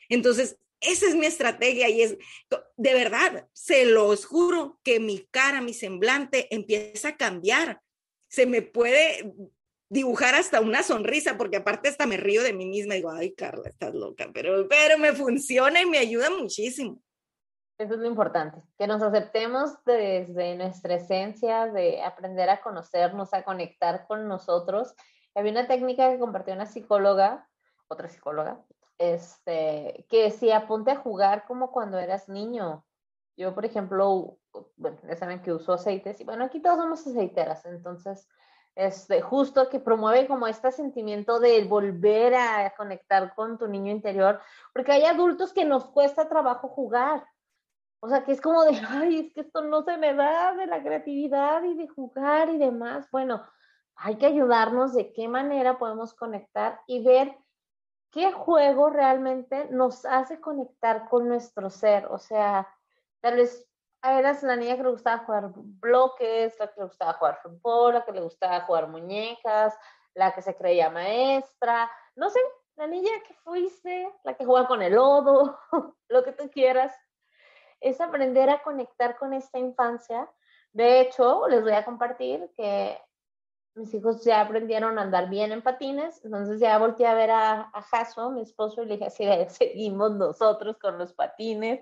Entonces, 0.09 0.57
esa 0.81 1.07
es 1.07 1.15
mi 1.15 1.25
estrategia 1.25 1.89
y 1.89 2.01
es, 2.01 2.17
de 2.77 2.93
verdad, 2.93 3.47
se 3.53 3.85
los 3.85 4.25
juro 4.25 4.79
que 4.83 4.99
mi 4.99 5.27
cara, 5.31 5.61
mi 5.61 5.73
semblante 5.73 6.53
empieza 6.53 7.09
a 7.09 7.17
cambiar. 7.17 7.81
Se 8.35 8.45
me 8.45 8.61
puede 8.61 9.33
dibujar 9.87 10.35
hasta 10.35 10.59
una 10.59 10.83
sonrisa, 10.83 11.37
porque 11.37 11.55
aparte 11.55 11.87
hasta 11.87 12.05
me 12.05 12.17
río 12.17 12.43
de 12.43 12.51
mí 12.51 12.65
misma 12.65 12.95
digo, 12.95 13.09
ay, 13.11 13.33
Carla, 13.33 13.69
estás 13.69 13.93
loca, 13.93 14.29
pero, 14.33 14.67
pero 14.67 14.97
me 14.97 15.13
funciona 15.13 15.81
y 15.81 15.85
me 15.85 15.99
ayuda 15.99 16.29
muchísimo. 16.29 17.01
Eso 17.77 17.93
es 17.93 17.99
lo 17.99 18.07
importante, 18.07 18.61
que 18.77 18.87
nos 18.87 19.01
aceptemos 19.01 19.71
desde 19.85 20.55
nuestra 20.55 20.95
esencia, 20.95 21.67
de 21.67 22.03
aprender 22.03 22.49
a 22.49 22.61
conocernos, 22.61 23.33
a 23.33 23.43
conectar 23.43 24.05
con 24.05 24.27
nosotros. 24.27 24.93
Había 25.33 25.53
una 25.53 25.67
técnica 25.67 26.11
que 26.11 26.19
compartió 26.19 26.53
una 26.53 26.65
psicóloga, 26.65 27.47
otra 27.87 28.09
psicóloga, 28.09 28.65
este, 28.97 30.05
que 30.09 30.23
decía, 30.23 30.57
apunte 30.57 30.91
a 30.91 30.97
jugar 30.97 31.45
como 31.47 31.71
cuando 31.71 31.99
eras 31.99 32.27
niño. 32.27 32.85
Yo, 33.37 33.53
por 33.53 33.65
ejemplo, 33.65 34.37
bueno, 34.77 34.97
ya 35.07 35.15
saben 35.15 35.41
que 35.41 35.53
uso 35.53 35.73
aceites 35.73 36.19
y 36.21 36.23
bueno, 36.23 36.45
aquí 36.45 36.61
todos 36.61 36.77
somos 36.77 37.05
aceiteras, 37.05 37.65
entonces, 37.65 38.27
este, 38.75 39.21
justo 39.21 39.69
que 39.69 39.79
promueve 39.79 40.27
como 40.27 40.47
este 40.47 40.71
sentimiento 40.71 41.39
de 41.39 41.63
volver 41.65 42.35
a 42.35 42.73
conectar 42.77 43.33
con 43.35 43.57
tu 43.57 43.67
niño 43.67 43.91
interior, 43.91 44.39
porque 44.73 44.91
hay 44.93 45.05
adultos 45.05 45.53
que 45.53 45.65
nos 45.65 45.85
cuesta 45.89 46.27
trabajo 46.27 46.69
jugar 46.69 47.25
o 48.05 48.07
sea, 48.07 48.23
que 48.23 48.33
es 48.33 48.41
como 48.41 48.63
de, 48.63 48.79
ay, 48.87 49.19
es 49.19 49.33
que 49.33 49.41
esto 49.41 49.63
no 49.63 49.81
se 49.81 49.97
me 49.97 50.13
da 50.13 50.53
de 50.53 50.67
la 50.67 50.83
creatividad 50.83 51.63
y 51.63 51.73
de 51.73 51.87
jugar 51.87 52.49
y 52.49 52.59
demás. 52.59 53.09
Bueno, 53.09 53.43
hay 53.95 54.17
que 54.17 54.27
ayudarnos 54.27 54.93
de 54.93 55.11
qué 55.11 55.27
manera 55.27 55.79
podemos 55.79 56.13
conectar 56.13 56.81
y 56.85 57.03
ver 57.03 57.35
qué 58.11 58.31
juego 58.31 58.91
realmente 58.91 59.69
nos 59.71 60.05
hace 60.05 60.39
conectar 60.39 61.09
con 61.09 61.27
nuestro 61.27 61.71
ser. 61.71 62.05
O 62.11 62.19
sea, 62.19 62.67
tal 63.25 63.37
vez 63.37 63.67
eras 64.03 64.43
la 64.43 64.55
niña 64.55 64.77
que 64.77 64.83
le 64.83 64.91
gustaba 64.91 65.25
jugar 65.25 65.49
bloques, 65.55 66.59
la 66.59 66.67
que 66.67 66.79
le 66.79 66.85
gustaba 66.85 67.13
jugar 67.13 67.39
fútbol, 67.41 67.95
la 67.95 68.05
que 68.05 68.11
le 68.11 68.21
gustaba 68.21 68.61
jugar 68.61 68.87
muñecas, 68.87 69.75
la 70.13 70.31
que 70.31 70.43
se 70.43 70.55
creía 70.55 70.91
maestra, 70.91 71.89
no 72.15 72.29
sé, 72.29 72.39
la 72.75 72.85
niña 72.85 73.09
que 73.27 73.33
fuiste, 73.33 74.13
la 74.23 74.35
que 74.35 74.45
juega 74.45 74.67
con 74.67 74.83
el 74.83 74.93
lodo, 74.93 75.57
lo 76.07 76.23
que 76.23 76.33
tú 76.33 76.51
quieras 76.51 76.95
es 77.79 77.99
aprender 77.99 78.47
a 78.51 78.61
conectar 78.61 79.17
con 79.17 79.33
esta 79.33 79.57
infancia. 79.57 80.29
De 80.71 81.01
hecho, 81.01 81.47
les 81.47 81.63
voy 81.63 81.73
a 81.73 81.83
compartir 81.83 82.51
que 82.55 83.01
mis 83.75 83.93
hijos 83.93 84.23
ya 84.23 84.41
aprendieron 84.41 84.97
a 84.97 85.03
andar 85.03 85.29
bien 85.29 85.51
en 85.51 85.61
patines, 85.61 86.23
entonces 86.23 86.59
ya 86.59 86.77
volteé 86.77 87.07
a 87.07 87.13
ver 87.13 87.31
a, 87.31 87.69
a 87.73 87.81
Jaso, 87.81 88.31
mi 88.31 88.41
esposo, 88.41 88.81
y 88.81 88.85
le 88.85 88.93
dije 88.93 89.05
así, 89.05 89.25
seguimos 89.49 90.11
nosotros 90.15 90.77
con 90.77 90.97
los 90.97 91.13
patines, 91.13 91.81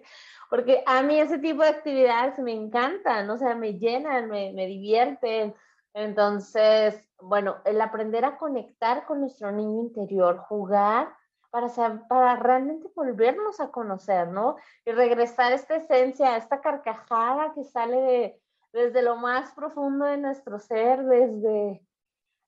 porque 0.49 0.83
a 0.85 1.01
mí 1.03 1.19
ese 1.19 1.39
tipo 1.39 1.61
de 1.63 1.69
actividades 1.69 2.39
me 2.39 2.53
encantan, 2.53 3.29
o 3.29 3.37
sea, 3.37 3.55
me 3.55 3.77
llenan, 3.79 4.29
me, 4.29 4.53
me 4.53 4.67
divierten. 4.67 5.55
Entonces, 5.93 7.07
bueno, 7.21 7.57
el 7.65 7.79
aprender 7.79 8.25
a 8.25 8.37
conectar 8.37 9.05
con 9.05 9.21
nuestro 9.21 9.51
niño 9.51 9.81
interior, 9.81 10.37
jugar, 10.37 11.13
para, 11.53 11.67
para 12.07 12.35
realmente 12.37 12.87
volvernos 12.95 13.59
a 13.59 13.69
conocer, 13.69 14.27
¿no? 14.29 14.55
Y 14.85 14.91
regresar 14.91 15.51
a 15.51 15.55
esta 15.55 15.75
esencia, 15.75 16.33
a 16.33 16.37
esta 16.37 16.61
carcajada 16.61 17.53
que 17.53 17.63
sale 17.63 17.97
de, 18.01 18.42
desde 18.73 19.03
lo 19.03 19.15
más 19.15 19.51
profundo 19.51 20.05
de 20.05 20.17
nuestro 20.17 20.59
ser, 20.59 21.03
desde, 21.05 21.85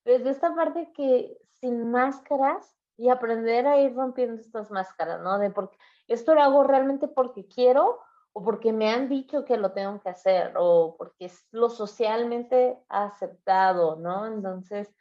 desde 0.04 0.30
esta 0.30 0.54
parte 0.54 0.92
que 0.92 1.38
sin 1.52 1.90
máscaras 1.90 2.76
y 2.98 3.08
aprender 3.08 3.66
a 3.66 3.78
ir 3.78 3.94
rompiendo 3.94 4.40
estas 4.40 4.70
máscaras, 4.70 5.22
¿no? 5.22 5.38
De 5.38 5.50
porque 5.50 5.78
esto 6.08 6.34
lo 6.34 6.42
hago 6.42 6.64
realmente 6.64 7.08
porque 7.08 7.46
quiero 7.46 8.00
o 8.32 8.42
porque 8.42 8.72
me 8.72 8.90
han 8.90 9.08
dicho 9.08 9.44
que 9.44 9.56
lo 9.56 9.72
tengo 9.72 10.00
que 10.00 10.08
hacer 10.08 10.52
o 10.56 10.96
porque 10.98 11.26
es 11.26 11.46
lo 11.52 11.70
socialmente 11.70 12.78
aceptado, 12.88 13.96
¿no? 13.96 14.26
Entonces, 14.26 14.92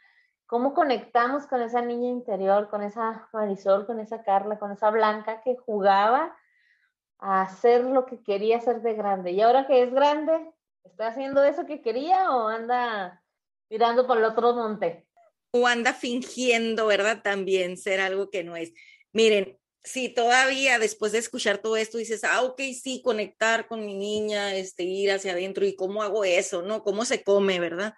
cómo 0.46 0.74
conectamos 0.74 1.48
con 1.48 1.62
esa 1.62 1.82
niña 1.82 2.10
interior, 2.10 2.70
con 2.70 2.84
esa 2.84 3.28
Marisol, 3.34 3.88
con 3.88 4.00
esa 4.00 4.24
Carla, 4.24 4.60
con 4.60 4.72
esa 4.72 4.92
Blanca 4.92 5.42
que 5.42 5.58
jugaba 5.58 6.36
a 7.18 7.42
hacer 7.42 7.84
lo 7.84 8.06
que 8.06 8.22
quería 8.22 8.58
hacer 8.58 8.82
de 8.82 8.94
grande. 8.94 9.32
Y 9.32 9.42
ahora 9.42 9.68
que 9.68 9.84
es 9.84 9.94
grande, 9.94 10.54
¿está 10.86 11.08
haciendo 11.08 11.44
eso 11.44 11.66
que 11.66 11.82
quería 11.82 12.32
o 12.32 12.48
anda 12.48 13.24
mirando 13.70 14.08
por 14.08 14.18
el 14.18 14.24
otro 14.24 14.54
monte? 14.54 15.06
O 15.52 15.68
anda 15.68 15.94
fingiendo, 15.94 16.88
¿verdad? 16.88 17.22
También 17.22 17.78
ser 17.78 18.00
algo 18.00 18.30
que 18.30 18.44
no 18.44 18.56
es. 18.56 18.74
Miren, 19.12 19.58
si 19.84 20.10
todavía 20.10 20.80
después 20.80 21.12
de 21.12 21.20
escuchar 21.20 21.60
todo 21.60 21.78
esto 21.78 21.98
dices, 21.98 22.24
ah, 22.24 22.44
ok, 22.44 22.62
sí, 22.74 23.02
conectar 23.04 23.68
con 23.68 23.86
mi 23.86 23.94
niña, 23.94 24.56
este, 24.56 24.84
ir 24.84 25.12
hacia 25.12 25.34
adentro 25.34 25.66
y 25.66 25.76
cómo 25.76 26.04
hago 26.04 26.26
eso, 26.26 26.62
¿no? 26.62 26.84
¿Cómo 26.84 27.06
se 27.06 27.24
come, 27.24 27.60
verdad? 27.60 27.94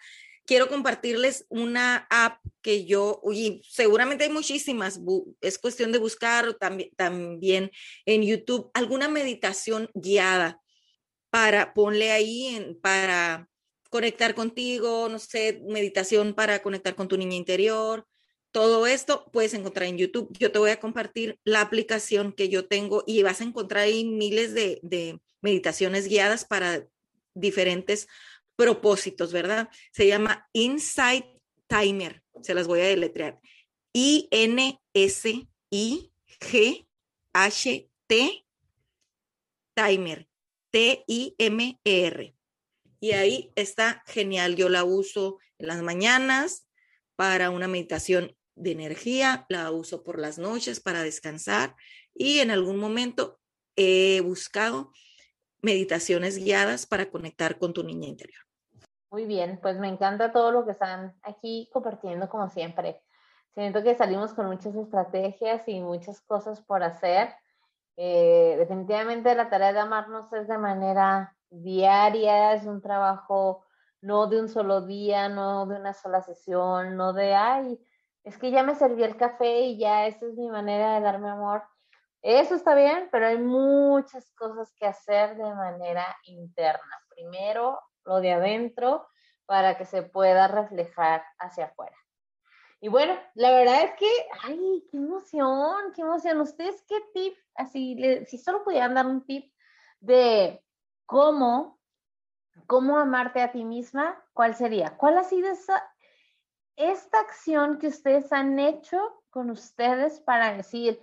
quiero 0.48 0.70
compartirles 0.70 1.46
una 1.50 2.08
app 2.10 2.40
que 2.62 2.86
yo, 2.86 3.22
y 3.32 3.62
seguramente 3.70 4.24
hay 4.24 4.30
muchísimas, 4.32 5.00
es 5.42 5.60
cuestión 5.60 5.92
de 5.92 6.00
buscar 6.00 6.54
también, 6.56 6.90
también 6.96 7.70
en 8.06 8.24
YouTube 8.24 8.72
alguna 8.74 9.10
meditación 9.10 9.90
guiada 9.94 10.62
para, 11.30 11.74
ponle 11.74 12.12
ahí 12.12 12.78
para 12.82 13.50
conectar 13.90 14.36
contigo, 14.36 15.10
no 15.10 15.20
sé, 15.20 15.62
meditación 15.68 16.34
para 16.34 16.62
conectar 16.62 16.96
con 16.96 17.08
tu 17.08 17.18
niña 17.18 17.36
interior. 17.36 18.06
Todo 18.52 18.88
esto 18.88 19.30
puedes 19.32 19.54
encontrar 19.54 19.88
en 19.88 19.98
YouTube. 19.98 20.36
Yo 20.38 20.52
te 20.52 20.60
voy 20.60 20.72
a 20.72 20.80
compartir 20.80 21.40
la 21.44 21.62
aplicación 21.62 22.34
que 22.34 22.50
yo 22.50 22.68
tengo 22.68 23.04
y 23.06 23.24
vas 23.24 23.42
a 23.42 23.44
encontrar 23.44 23.84
ahí 23.84 24.06
miles 24.06 24.54
de, 24.54 24.80
de 24.84 25.20
meditaciones 25.42 26.08
guiadas 26.08 26.46
para 26.46 26.88
diferentes 27.34 28.08
propósitos, 28.56 29.32
¿verdad? 29.32 29.70
Se 29.92 30.08
llama 30.08 30.50
Insight 30.54 31.26
Timer. 31.68 32.24
Se 32.42 32.54
las 32.54 32.68
voy 32.68 32.82
a 32.82 32.86
deletrear. 32.86 33.40
I-N-S-I-G-H-T 33.94 34.76
Timer. 39.76 40.28
T-I-M-E-R. 40.78 42.36
Y 43.00 43.12
ahí 43.14 43.52
está 43.56 44.04
genial. 44.06 44.56
Yo 44.56 44.70
la 44.70 44.84
uso 44.84 45.40
en 45.58 45.70
las 45.70 45.82
mañanas 45.82 46.68
para 47.16 47.50
una 47.50 47.68
meditación 47.68 48.38
de 48.54 48.74
energía, 48.74 49.48
la 49.50 49.72
uso 49.72 50.04
por 50.04 50.20
las 50.20 50.38
noches 50.38 50.80
para 50.80 51.02
descansar 51.02 51.76
y 52.14 52.42
en 52.42 52.52
algún 52.52 52.78
momento 52.78 53.40
he 53.76 54.22
buscado 54.22 54.92
meditaciones 55.64 56.38
guiadas 56.38 56.86
para 56.86 57.10
conectar 57.10 57.58
con 57.58 57.74
tu 57.74 57.84
niña 57.84 58.08
interior. 58.08 58.44
Muy 59.10 59.26
bien, 59.26 59.58
pues 59.60 59.80
me 59.80 59.88
encanta 59.88 60.32
todo 60.32 60.52
lo 60.52 60.64
que 60.64 60.74
están 60.74 61.18
aquí 61.24 61.72
compartiendo 61.74 62.30
como 62.30 62.52
siempre. 62.52 63.02
Siento 63.56 63.82
que 63.82 63.96
salimos 63.96 64.32
con 64.36 64.46
muchas 64.46 64.76
estrategias 64.76 65.68
y 65.68 65.80
muchas 65.80 66.22
cosas 66.22 66.62
por 66.62 66.84
hacer. 66.84 67.30
Eh, 67.98 68.56
definitivamente 68.58 69.34
la 69.36 69.50
tarea 69.50 69.74
de 69.74 69.80
amarnos 69.80 70.32
es 70.34 70.48
de 70.48 70.58
manera 70.58 71.36
diaria, 71.50 72.54
es 72.54 72.66
un 72.66 72.82
trabajo 72.82 73.66
no 74.02 74.28
de 74.28 74.40
un 74.40 74.50
solo 74.50 74.82
día, 74.82 75.30
no 75.30 75.66
de 75.66 75.76
una 75.76 75.94
sola 75.94 76.22
sesión, 76.22 76.96
no 76.96 77.14
de, 77.14 77.34
ay, 77.34 77.80
es 78.24 78.38
que 78.38 78.52
ya 78.52 78.64
me 78.64 78.76
serví 78.76 79.04
el 79.04 79.18
café 79.18 79.62
y 79.62 79.80
ya 79.80 80.06
esa 80.06 80.28
es 80.28 80.36
mi 80.36 80.50
manera 80.50 80.96
de 80.96 81.02
darme 81.02 81.30
amor. 81.30 81.64
Eso 82.22 82.56
está 82.56 82.76
bien, 82.76 83.10
pero 83.12 83.28
hay 83.28 83.38
muchas 83.38 84.32
cosas 84.36 84.74
que 84.78 84.86
hacer 84.86 85.38
de 85.38 85.54
manera 85.56 86.06
interna. 86.26 87.02
Primero, 87.10 87.80
lo 88.06 88.20
de 88.20 88.34
adentro, 88.34 89.08
para 89.46 89.78
que 89.78 89.86
se 89.86 90.04
pueda 90.04 90.48
reflejar 90.48 91.24
hacia 91.40 91.66
afuera. 91.66 91.96
Y 92.80 92.90
bueno, 92.90 93.14
la 93.34 93.52
verdad 93.52 93.84
es 93.86 93.92
que, 93.98 94.10
ay, 94.44 94.88
qué 94.92 94.98
emoción, 94.98 95.92
qué 95.96 96.02
emoción. 96.02 96.40
¿Ustedes 96.42 96.84
qué 96.88 97.02
tip, 97.14 97.36
así, 97.56 97.98
si 98.28 98.38
solo 98.38 98.64
pudieran 98.64 98.94
dar 98.94 99.08
un 99.08 99.26
tip 99.26 99.52
de 100.00 100.64
cómo, 101.06 101.80
cómo 102.68 103.00
amarte 103.00 103.42
a 103.42 103.52
ti 103.52 103.64
misma, 103.64 104.24
¿cuál 104.34 104.56
sería? 104.56 104.96
¿Cuál 104.98 105.18
ha 105.18 105.24
sido 105.24 105.50
esa, 105.50 105.84
esta 106.76 107.20
acción 107.20 107.80
que 107.80 107.88
ustedes 107.88 108.32
han 108.32 108.60
hecho 108.60 109.24
con 109.32 109.50
ustedes 109.50 110.20
para 110.20 110.54
decir, 110.54 111.02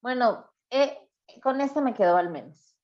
bueno, 0.00 0.48
eh, 0.70 0.96
con 1.42 1.60
esto 1.60 1.82
me 1.82 1.94
quedo 1.94 2.16
al 2.16 2.30
menos? 2.30 2.76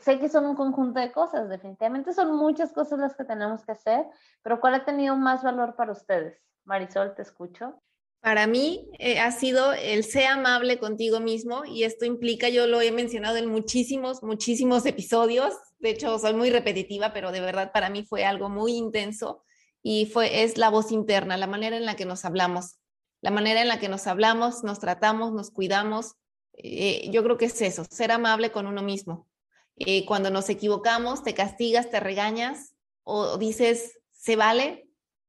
sé 0.00 0.20
que 0.20 0.28
son 0.28 0.46
un 0.46 0.54
conjunto 0.54 1.00
de 1.00 1.10
cosas, 1.10 1.48
definitivamente 1.48 2.12
son 2.12 2.36
muchas 2.36 2.72
cosas 2.72 3.00
las 3.00 3.16
que 3.16 3.24
tenemos 3.24 3.64
que 3.64 3.72
hacer, 3.72 4.06
pero 4.42 4.60
¿cuál 4.60 4.74
ha 4.74 4.84
tenido 4.84 5.16
más 5.16 5.42
valor 5.42 5.74
para 5.74 5.90
ustedes? 5.90 6.40
Marisol, 6.66 7.14
te 7.14 7.22
escucho. 7.22 7.80
Para 8.20 8.46
mí 8.46 8.88
eh, 8.98 9.20
ha 9.20 9.30
sido 9.30 9.72
el 9.72 10.04
ser 10.04 10.26
amable 10.26 10.78
contigo 10.78 11.20
mismo 11.20 11.64
y 11.64 11.84
esto 11.84 12.04
implica, 12.04 12.48
yo 12.48 12.66
lo 12.66 12.80
he 12.80 12.90
mencionado 12.90 13.36
en 13.36 13.46
muchísimos, 13.46 14.22
muchísimos 14.22 14.84
episodios, 14.86 15.54
de 15.78 15.90
hecho 15.90 16.18
soy 16.18 16.34
muy 16.34 16.50
repetitiva, 16.50 17.12
pero 17.12 17.30
de 17.30 17.40
verdad 17.40 17.70
para 17.72 17.88
mí 17.88 18.04
fue 18.04 18.24
algo 18.24 18.48
muy 18.48 18.72
intenso 18.72 19.44
y 19.82 20.06
fue, 20.06 20.42
es 20.42 20.58
la 20.58 20.70
voz 20.70 20.90
interna, 20.90 21.36
la 21.36 21.46
manera 21.46 21.76
en 21.76 21.86
la 21.86 21.94
que 21.94 22.04
nos 22.04 22.24
hablamos, 22.24 22.78
la 23.20 23.30
manera 23.30 23.62
en 23.62 23.68
la 23.68 23.78
que 23.78 23.88
nos 23.88 24.08
hablamos, 24.08 24.64
nos 24.64 24.80
tratamos, 24.80 25.32
nos 25.32 25.50
cuidamos. 25.50 26.16
Eh, 26.54 27.08
yo 27.12 27.22
creo 27.22 27.36
que 27.36 27.44
es 27.44 27.62
eso, 27.62 27.84
ser 27.84 28.10
amable 28.10 28.50
con 28.50 28.66
uno 28.66 28.82
mismo. 28.82 29.28
Eh, 29.76 30.04
cuando 30.06 30.30
nos 30.30 30.48
equivocamos, 30.48 31.22
te 31.22 31.34
castigas, 31.34 31.90
te 31.90 32.00
regañas 32.00 32.74
o 33.04 33.38
dices, 33.38 34.00
¿se 34.10 34.34
vale? 34.34 34.85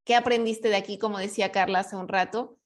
¿Qué 0.08 0.16
aprendiste 0.16 0.70
de 0.70 0.78
aquí, 0.78 0.98
como 0.98 1.20
decía 1.20 1.52
Carla 1.52 1.80
hace 1.80 1.98
un 1.98 2.08
rato? 2.08 2.58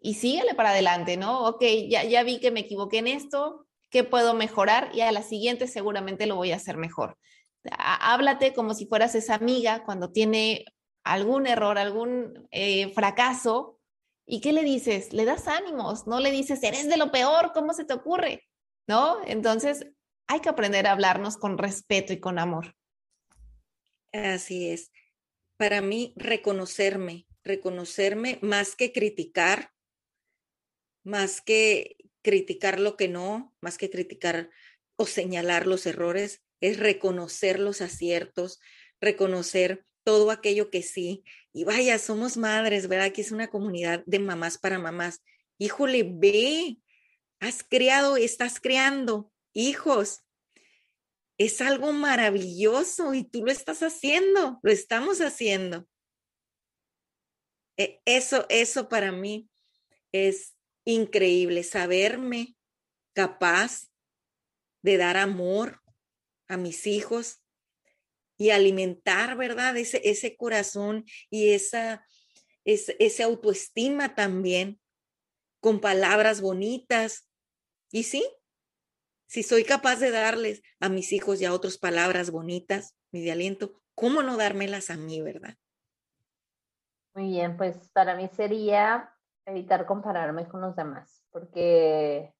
Y 0.00 0.14
síguele 0.14 0.54
para 0.54 0.70
adelante, 0.70 1.18
¿no? 1.18 1.44
Ok, 1.44 1.62
ya, 1.90 2.04
ya 2.04 2.22
vi 2.22 2.40
que 2.40 2.50
me 2.50 2.60
equivoqué 2.60 2.96
en 2.96 3.06
esto, 3.06 3.66
¿qué 3.90 4.02
puedo 4.02 4.32
mejorar? 4.32 4.88
Y 4.94 5.02
a 5.02 5.12
la 5.12 5.22
siguiente 5.22 5.66
seguramente 5.66 6.24
lo 6.24 6.36
voy 6.36 6.52
a 6.52 6.56
hacer 6.56 6.78
mejor. 6.78 7.18
Háblate 7.70 8.54
como 8.54 8.72
si 8.72 8.86
fueras 8.86 9.14
esa 9.14 9.34
amiga 9.34 9.84
cuando 9.84 10.10
tiene 10.10 10.64
algún 11.04 11.46
error, 11.46 11.76
algún 11.76 12.48
eh, 12.50 12.90
fracaso. 12.94 13.78
¿Y 14.24 14.40
qué 14.40 14.54
le 14.54 14.62
dices? 14.62 15.12
Le 15.12 15.26
das 15.26 15.48
ánimos, 15.48 16.06
no 16.06 16.18
le 16.18 16.30
dices, 16.30 16.62
eres 16.62 16.88
de 16.88 16.96
lo 16.96 17.10
peor, 17.12 17.52
¿cómo 17.52 17.74
se 17.74 17.84
te 17.84 17.92
ocurre? 17.92 18.48
¿No? 18.86 19.18
Entonces, 19.26 19.86
hay 20.28 20.40
que 20.40 20.48
aprender 20.48 20.86
a 20.86 20.92
hablarnos 20.92 21.36
con 21.36 21.58
respeto 21.58 22.14
y 22.14 22.20
con 22.20 22.38
amor. 22.38 22.74
Así 24.14 24.70
es 24.70 24.90
para 25.56 25.80
mí 25.80 26.12
reconocerme, 26.16 27.26
reconocerme 27.42 28.38
más 28.42 28.76
que 28.76 28.92
criticar, 28.92 29.72
más 31.04 31.40
que 31.40 31.96
criticar 32.22 32.80
lo 32.80 32.96
que 32.96 33.08
no, 33.08 33.54
más 33.60 33.78
que 33.78 33.90
criticar 33.90 34.50
o 34.96 35.06
señalar 35.06 35.66
los 35.66 35.86
errores, 35.86 36.42
es 36.60 36.78
reconocer 36.78 37.60
los 37.60 37.80
aciertos, 37.80 38.60
reconocer 39.00 39.86
todo 40.04 40.30
aquello 40.30 40.70
que 40.70 40.82
sí. 40.82 41.24
Y 41.52 41.64
vaya, 41.64 41.98
somos 41.98 42.36
madres, 42.36 42.88
¿verdad? 42.88 43.12
Que 43.12 43.20
es 43.20 43.32
una 43.32 43.48
comunidad 43.48 44.02
de 44.06 44.18
mamás 44.18 44.58
para 44.58 44.78
mamás. 44.78 45.22
Híjole, 45.58 46.04
ve, 46.08 46.78
has 47.40 47.62
creado, 47.62 48.16
estás 48.16 48.60
creando 48.60 49.32
hijos 49.52 50.25
es 51.38 51.60
algo 51.60 51.92
maravilloso 51.92 53.14
y 53.14 53.24
tú 53.24 53.44
lo 53.44 53.52
estás 53.52 53.82
haciendo, 53.82 54.58
lo 54.62 54.72
estamos 54.72 55.20
haciendo. 55.20 55.86
E, 57.76 58.00
eso, 58.04 58.46
eso 58.48 58.88
para 58.88 59.12
mí 59.12 59.48
es 60.12 60.54
increíble, 60.84 61.62
saberme 61.62 62.56
capaz 63.12 63.90
de 64.82 64.96
dar 64.96 65.16
amor 65.16 65.82
a 66.48 66.56
mis 66.56 66.86
hijos 66.86 67.42
y 68.38 68.50
alimentar, 68.50 69.36
¿verdad? 69.36 69.76
Ese, 69.76 70.00
ese 70.04 70.36
corazón 70.36 71.04
y 71.30 71.50
esa, 71.50 72.06
ese, 72.64 72.96
ese 72.98 73.22
autoestima 73.22 74.14
también 74.14 74.80
con 75.60 75.80
palabras 75.80 76.40
bonitas. 76.40 77.28
Y 77.90 78.04
sí, 78.04 78.24
si 79.26 79.42
soy 79.42 79.64
capaz 79.64 79.96
de 79.96 80.10
darles 80.10 80.62
a 80.80 80.88
mis 80.88 81.12
hijos 81.12 81.40
ya 81.40 81.52
otras 81.52 81.78
palabras 81.78 82.30
bonitas, 82.30 82.96
mi 83.10 83.22
de 83.22 83.32
aliento, 83.32 83.80
¿cómo 83.94 84.22
no 84.22 84.36
dármelas 84.36 84.90
a 84.90 84.96
mí, 84.96 85.20
verdad? 85.20 85.54
Muy 87.14 87.28
bien, 87.30 87.56
pues 87.56 87.88
para 87.90 88.14
mí 88.14 88.28
sería 88.28 89.12
evitar 89.46 89.86
compararme 89.86 90.46
con 90.48 90.60
los 90.60 90.76
demás, 90.76 91.24
porque 91.30 92.34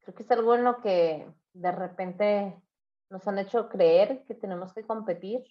creo 0.00 0.14
que 0.14 0.22
es 0.22 0.30
algo 0.30 0.54
en 0.54 0.64
lo 0.64 0.80
que 0.80 1.26
de 1.52 1.72
repente 1.72 2.60
nos 3.08 3.26
han 3.28 3.38
hecho 3.38 3.68
creer 3.68 4.24
que 4.26 4.34
tenemos 4.34 4.72
que 4.72 4.86
competir 4.86 5.44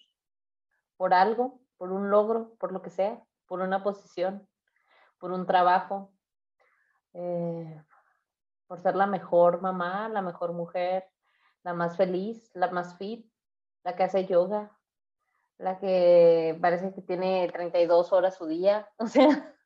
por 0.96 1.14
algo, 1.14 1.60
por 1.76 1.92
un 1.92 2.10
logro, 2.10 2.54
por 2.58 2.72
lo 2.72 2.82
que 2.82 2.90
sea, 2.90 3.22
por 3.46 3.60
una 3.60 3.82
posición, 3.82 4.46
por 5.18 5.32
un 5.32 5.46
trabajo, 5.46 6.12
eh, 7.14 7.82
por 8.70 8.78
ser 8.78 8.94
la 8.94 9.08
mejor 9.08 9.60
mamá, 9.60 10.08
la 10.08 10.22
mejor 10.22 10.52
mujer, 10.52 11.04
la 11.64 11.74
más 11.74 11.96
feliz, 11.96 12.52
la 12.54 12.70
más 12.70 12.96
fit, 12.98 13.28
la 13.82 13.96
que 13.96 14.04
hace 14.04 14.26
yoga, 14.26 14.78
la 15.58 15.80
que 15.80 16.56
parece 16.60 16.94
que 16.94 17.02
tiene 17.02 17.50
32 17.52 18.12
horas 18.12 18.36
su 18.36 18.46
día, 18.46 18.88
o 18.98 19.08
sea, 19.08 19.56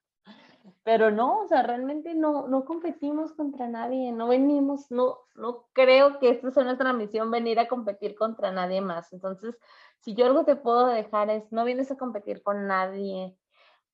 pero 0.84 1.10
no, 1.10 1.42
o 1.42 1.48
sea, 1.48 1.62
realmente 1.62 2.14
no, 2.14 2.48
no 2.48 2.64
competimos 2.64 3.34
contra 3.34 3.68
nadie, 3.68 4.10
no 4.10 4.28
venimos, 4.28 4.90
no, 4.90 5.18
no 5.34 5.66
creo 5.74 6.18
que 6.18 6.30
esta 6.30 6.50
sea 6.50 6.64
nuestra 6.64 6.94
misión, 6.94 7.30
venir 7.30 7.60
a 7.60 7.68
competir 7.68 8.14
contra 8.14 8.52
nadie 8.52 8.80
más. 8.80 9.12
Entonces, 9.12 9.54
si 9.98 10.14
yo 10.14 10.24
algo 10.24 10.46
te 10.46 10.56
puedo 10.56 10.86
dejar 10.86 11.28
es, 11.28 11.52
no 11.52 11.66
vienes 11.66 11.90
a 11.90 11.98
competir 11.98 12.42
con 12.42 12.66
nadie, 12.66 13.36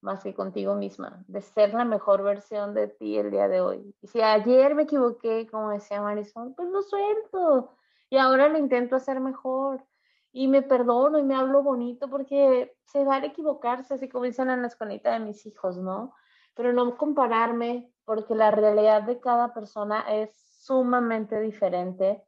más 0.00 0.22
que 0.22 0.34
contigo 0.34 0.74
misma, 0.74 1.24
de 1.28 1.42
ser 1.42 1.74
la 1.74 1.84
mejor 1.84 2.22
versión 2.22 2.74
de 2.74 2.88
ti 2.88 3.18
el 3.18 3.30
día 3.30 3.48
de 3.48 3.60
hoy. 3.60 3.94
Y 4.00 4.06
si 4.06 4.22
ayer 4.22 4.74
me 4.74 4.84
equivoqué, 4.84 5.46
como 5.50 5.70
decía 5.70 6.00
Marisol, 6.00 6.54
pues 6.54 6.68
lo 6.68 6.82
suelto 6.82 7.76
y 8.08 8.16
ahora 8.16 8.48
lo 8.48 8.58
intento 8.58 8.96
hacer 8.96 9.20
mejor 9.20 9.84
y 10.32 10.48
me 10.48 10.62
perdono 10.62 11.18
y 11.18 11.22
me 11.22 11.34
hablo 11.34 11.62
bonito 11.62 12.08
porque 12.08 12.76
se 12.84 13.04
vale 13.04 13.28
equivocarse, 13.28 13.94
así 13.94 14.08
como 14.08 14.24
dicen 14.24 14.50
en 14.50 14.62
la 14.62 14.68
escuelita 14.68 15.12
de 15.12 15.20
mis 15.20 15.44
hijos, 15.46 15.76
¿no? 15.76 16.14
Pero 16.54 16.72
no 16.72 16.96
compararme 16.96 17.92
porque 18.04 18.34
la 18.34 18.50
realidad 18.50 19.02
de 19.02 19.20
cada 19.20 19.52
persona 19.52 20.00
es 20.08 20.30
sumamente 20.60 21.40
diferente. 21.40 22.24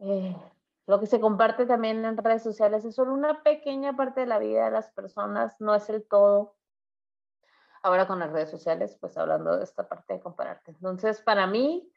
Eh, 0.00 0.36
lo 0.86 1.00
que 1.00 1.06
se 1.06 1.20
comparte 1.20 1.66
también 1.66 2.04
en 2.04 2.16
redes 2.16 2.42
sociales 2.42 2.84
es 2.84 2.94
solo 2.94 3.12
una 3.12 3.42
pequeña 3.42 3.96
parte 3.96 4.20
de 4.20 4.26
la 4.26 4.38
vida 4.38 4.66
de 4.66 4.70
las 4.70 4.90
personas, 4.90 5.60
no 5.60 5.74
es 5.74 5.88
el 5.90 6.06
todo 6.06 6.57
ahora 7.82 8.06
con 8.06 8.18
las 8.18 8.30
redes 8.30 8.50
sociales, 8.50 8.96
pues 9.00 9.16
hablando 9.16 9.56
de 9.56 9.64
esta 9.64 9.88
parte 9.88 10.14
de 10.14 10.20
compararte. 10.20 10.72
Entonces, 10.72 11.20
para 11.20 11.46
mí, 11.46 11.90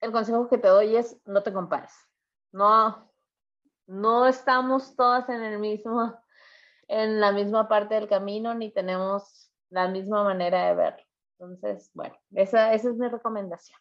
el 0.00 0.12
consejo 0.12 0.48
que 0.48 0.58
te 0.58 0.68
doy 0.68 0.96
es 0.96 1.20
no 1.24 1.42
te 1.42 1.52
compares. 1.52 1.92
No, 2.52 3.12
no 3.86 4.26
estamos 4.26 4.96
todas 4.96 5.28
en 5.28 5.42
el 5.42 5.58
mismo, 5.58 6.18
en 6.88 7.20
la 7.20 7.32
misma 7.32 7.68
parte 7.68 7.94
del 7.94 8.08
camino, 8.08 8.54
ni 8.54 8.70
tenemos 8.70 9.50
la 9.70 9.88
misma 9.88 10.24
manera 10.24 10.66
de 10.68 10.74
verlo. 10.74 11.04
Entonces, 11.38 11.90
bueno, 11.94 12.16
esa, 12.32 12.72
esa 12.72 12.90
es 12.90 12.96
mi 12.96 13.08
recomendación. 13.08 13.78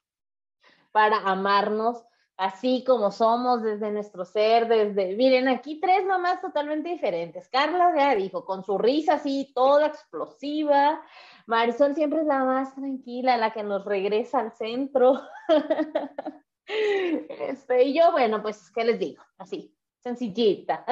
Para 0.92 1.18
amarnos 1.20 2.04
así 2.38 2.84
como 2.86 3.12
somos 3.12 3.64
desde 3.64 3.92
nuestro 3.92 4.26
ser, 4.26 4.68
desde, 4.68 5.16
miren, 5.16 5.48
aquí 5.48 5.80
tres 5.80 6.06
mamás 6.06 6.42
totalmente 6.42 6.90
diferentes. 6.90 7.48
Carla 7.50 7.94
ya 7.96 8.16
dijo, 8.16 8.46
con 8.46 8.64
su 8.64 8.78
risa 8.78 9.16
así, 9.16 9.52
toda 9.54 9.88
explosiva. 9.88 11.02
Marisol 11.48 11.96
siempre 11.96 12.22
es 12.22 12.28
la 12.28 12.44
más 12.44 12.76
tranquila, 12.76 13.38
la 13.38 13.54
que 13.54 13.64
nos 13.64 13.86
regresa 13.86 14.40
al 14.40 14.52
centro. 14.54 15.22
Este, 16.68 17.84
y 17.84 17.94
yo, 17.94 18.12
bueno, 18.12 18.42
pues, 18.42 18.72
¿qué 18.72 18.84
les 18.84 18.98
digo? 18.98 19.24
Así, 19.38 19.72
sencillita. 20.00 20.84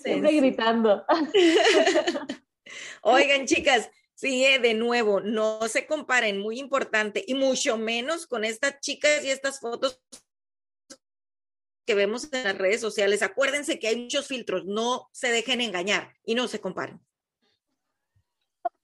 Siempre 0.00 0.32
gritando. 0.32 1.04
Oigan, 3.02 3.44
chicas, 3.44 3.90
sigue 4.20 4.58
de 4.58 4.74
nuevo, 4.74 5.20
no 5.20 5.66
se 5.66 5.86
comparen, 5.86 6.38
muy 6.38 6.60
importante, 6.60 7.24
y 7.26 7.32
mucho 7.32 7.78
menos 7.78 8.26
con 8.26 8.44
estas 8.44 8.78
chicas 8.80 9.24
y 9.24 9.30
estas 9.30 9.60
fotos 9.60 10.02
que 11.86 11.94
vemos 11.94 12.30
en 12.30 12.44
las 12.44 12.58
redes 12.58 12.82
sociales. 12.82 13.22
Acuérdense 13.22 13.78
que 13.78 13.88
hay 13.88 13.96
muchos 13.96 14.28
filtros, 14.28 14.66
no 14.66 15.08
se 15.12 15.32
dejen 15.32 15.62
engañar 15.62 16.12
y 16.22 16.34
no 16.34 16.48
se 16.48 16.60
comparen. 16.60 17.00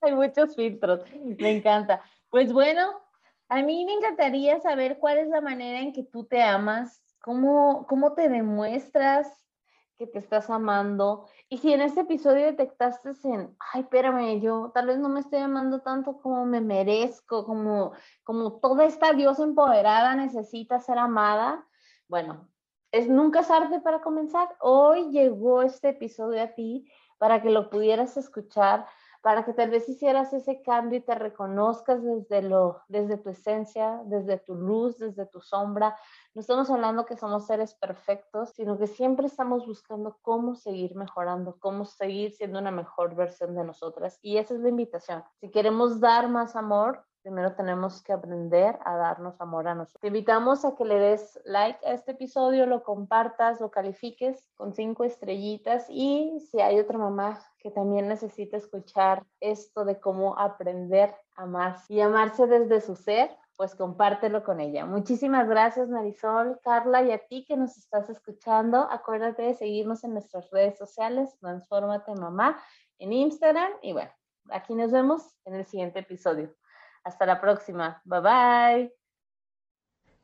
Hay 0.01 0.15
muchos 0.15 0.55
filtros, 0.55 1.01
me 1.13 1.51
encanta. 1.51 2.01
Pues 2.31 2.51
bueno, 2.51 2.99
a 3.47 3.61
mí 3.61 3.85
me 3.85 3.93
encantaría 3.93 4.59
saber 4.59 4.97
cuál 4.97 5.19
es 5.19 5.27
la 5.27 5.41
manera 5.41 5.81
en 5.81 5.93
que 5.93 6.03
tú 6.03 6.25
te 6.25 6.41
amas, 6.41 7.03
cómo, 7.21 7.85
cómo 7.85 8.13
te 8.13 8.27
demuestras 8.27 9.27
que 9.99 10.07
te 10.07 10.17
estás 10.17 10.49
amando. 10.49 11.29
Y 11.49 11.59
si 11.59 11.71
en 11.71 11.79
este 11.79 12.01
episodio 12.01 12.45
detectaste 12.45 13.11
en, 13.23 13.55
ay, 13.73 13.81
espérame, 13.81 14.41
yo 14.41 14.71
tal 14.73 14.87
vez 14.87 14.99
no 14.99 15.07
me 15.07 15.21
estoy 15.21 15.39
amando 15.39 15.79
tanto 15.81 16.19
como 16.19 16.45
me 16.45 16.59
merezco, 16.59 17.45
como, 17.45 17.93
como 18.25 18.59
toda 18.59 18.83
esta 18.83 19.13
diosa 19.13 19.43
empoderada 19.43 20.13
necesita 20.15 20.79
ser 20.79 20.97
amada, 20.97 21.65
bueno, 22.09 22.49
es 22.91 23.07
nunca 23.07 23.41
es 23.41 23.47
tarde 23.47 23.79
para 23.79 24.01
comenzar. 24.01 24.57
Hoy 24.59 25.09
llegó 25.11 25.61
este 25.61 25.89
episodio 25.89 26.43
a 26.43 26.47
ti 26.47 26.91
para 27.17 27.41
que 27.41 27.49
lo 27.49 27.69
pudieras 27.69 28.17
escuchar, 28.17 28.85
para 29.27 29.43
que 29.43 29.51
tal 29.51 29.69
vez 29.69 29.89
hicieras 29.89 30.31
ese 30.31 30.61
cambio 30.61 30.99
y 30.99 31.01
te 31.01 31.13
reconozcas 31.13 32.01
desde, 32.01 32.41
lo, 32.43 32.81
desde 32.87 33.17
tu 33.17 33.29
esencia, 33.29 34.01
desde 34.05 34.37
tu 34.37 34.55
luz, 34.55 34.97
desde 34.97 35.25
tu 35.25 35.41
sombra. 35.41 35.97
No 36.33 36.39
estamos 36.39 36.69
hablando 36.69 37.05
que 37.05 37.17
somos 37.17 37.45
seres 37.45 37.73
perfectos, 37.73 38.51
sino 38.51 38.77
que 38.77 38.87
siempre 38.87 39.27
estamos 39.27 39.67
buscando 39.67 40.17
cómo 40.21 40.55
seguir 40.55 40.95
mejorando, 40.95 41.57
cómo 41.59 41.83
seguir 41.83 42.31
siendo 42.31 42.59
una 42.59 42.71
mejor 42.71 43.15
versión 43.15 43.53
de 43.53 43.65
nosotras. 43.65 44.17
Y 44.21 44.37
esa 44.37 44.53
es 44.53 44.61
la 44.61 44.69
invitación. 44.69 45.25
Si 45.41 45.51
queremos 45.51 45.99
dar 45.99 46.29
más 46.29 46.55
amor, 46.55 47.03
primero 47.27 47.55
tenemos 47.55 48.01
que 48.03 48.13
aprender 48.13 48.79
a 48.85 48.95
darnos 48.95 49.41
amor 49.41 49.67
a 49.67 49.75
nosotros. 49.75 49.99
Te 49.99 50.07
invitamos 50.07 50.63
a 50.63 50.75
que 50.75 50.85
le 50.85 50.97
des 50.97 51.37
like 51.43 51.85
a 51.85 51.91
este 51.91 52.11
episodio, 52.11 52.65
lo 52.65 52.83
compartas, 52.83 53.59
lo 53.59 53.69
califiques 53.69 54.49
con 54.55 54.73
cinco 54.73 55.03
estrellitas 55.03 55.87
y 55.89 56.39
si 56.49 56.61
hay 56.61 56.79
otra 56.79 56.97
mamá 56.97 57.37
que 57.59 57.69
también 57.69 58.07
necesita 58.07 58.55
escuchar 58.55 59.25
esto 59.41 59.83
de 59.83 59.99
cómo 59.99 60.39
aprender 60.39 61.13
a 61.35 61.43
amarse 61.43 61.95
y 61.95 61.99
amarse 61.99 62.47
desde 62.47 62.79
su 62.79 62.95
ser, 62.95 63.29
pues 63.57 63.75
compártelo 63.75 64.45
con 64.45 64.61
ella. 64.61 64.85
Muchísimas 64.85 65.49
gracias 65.49 65.89
Marisol, 65.89 66.61
Carla 66.63 67.01
y 67.01 67.11
a 67.11 67.17
ti 67.17 67.43
que 67.45 67.57
nos 67.57 67.77
estás 67.77 68.09
escuchando. 68.09 68.87
Acuérdate 68.89 69.41
de 69.41 69.53
seguirnos 69.53 70.05
en 70.05 70.13
nuestras 70.13 70.49
redes 70.49 70.77
sociales, 70.77 71.37
Transformate 71.41 72.15
Mamá 72.15 72.57
en 72.99 73.11
Instagram 73.11 73.73
y 73.81 73.91
bueno, 73.91 74.11
aquí 74.49 74.75
nos 74.75 74.93
vemos 74.93 75.35
en 75.43 75.55
el 75.55 75.65
siguiente 75.65 75.99
episodio. 75.99 76.55
Hasta 77.07 77.25
la 77.25 77.39
próxima. 77.39 78.01
Bye 78.03 78.19
bye. 78.19 78.93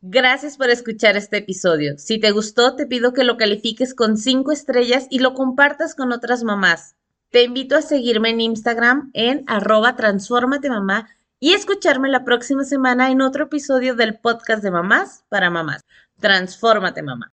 Gracias 0.01 0.57
por 0.57 0.69
escuchar 0.69 1.15
este 1.15 1.37
episodio. 1.37 1.97
Si 1.97 2.19
te 2.19 2.31
gustó, 2.31 2.75
te 2.75 2.85
pido 2.85 3.13
que 3.13 3.23
lo 3.23 3.37
califiques 3.37 3.95
con 3.95 4.17
cinco 4.17 4.51
estrellas 4.51 5.07
y 5.09 5.19
lo 5.19 5.33
compartas 5.33 5.95
con 5.95 6.11
otras 6.11 6.43
mamás. 6.43 6.97
Te 7.29 7.43
invito 7.43 7.77
a 7.77 7.81
seguirme 7.81 8.31
en 8.31 8.41
Instagram 8.41 9.11
en 9.13 9.45
arroba 9.47 9.95
transformate 9.95 10.69
mamá 10.69 11.07
y 11.39 11.53
escucharme 11.53 12.09
la 12.09 12.25
próxima 12.25 12.65
semana 12.65 13.11
en 13.11 13.21
otro 13.21 13.45
episodio 13.45 13.95
del 13.95 14.19
podcast 14.19 14.61
de 14.61 14.71
mamás 14.71 15.23
para 15.29 15.49
mamás. 15.49 15.83
Transfórmate 16.19 17.01
mamá. 17.01 17.33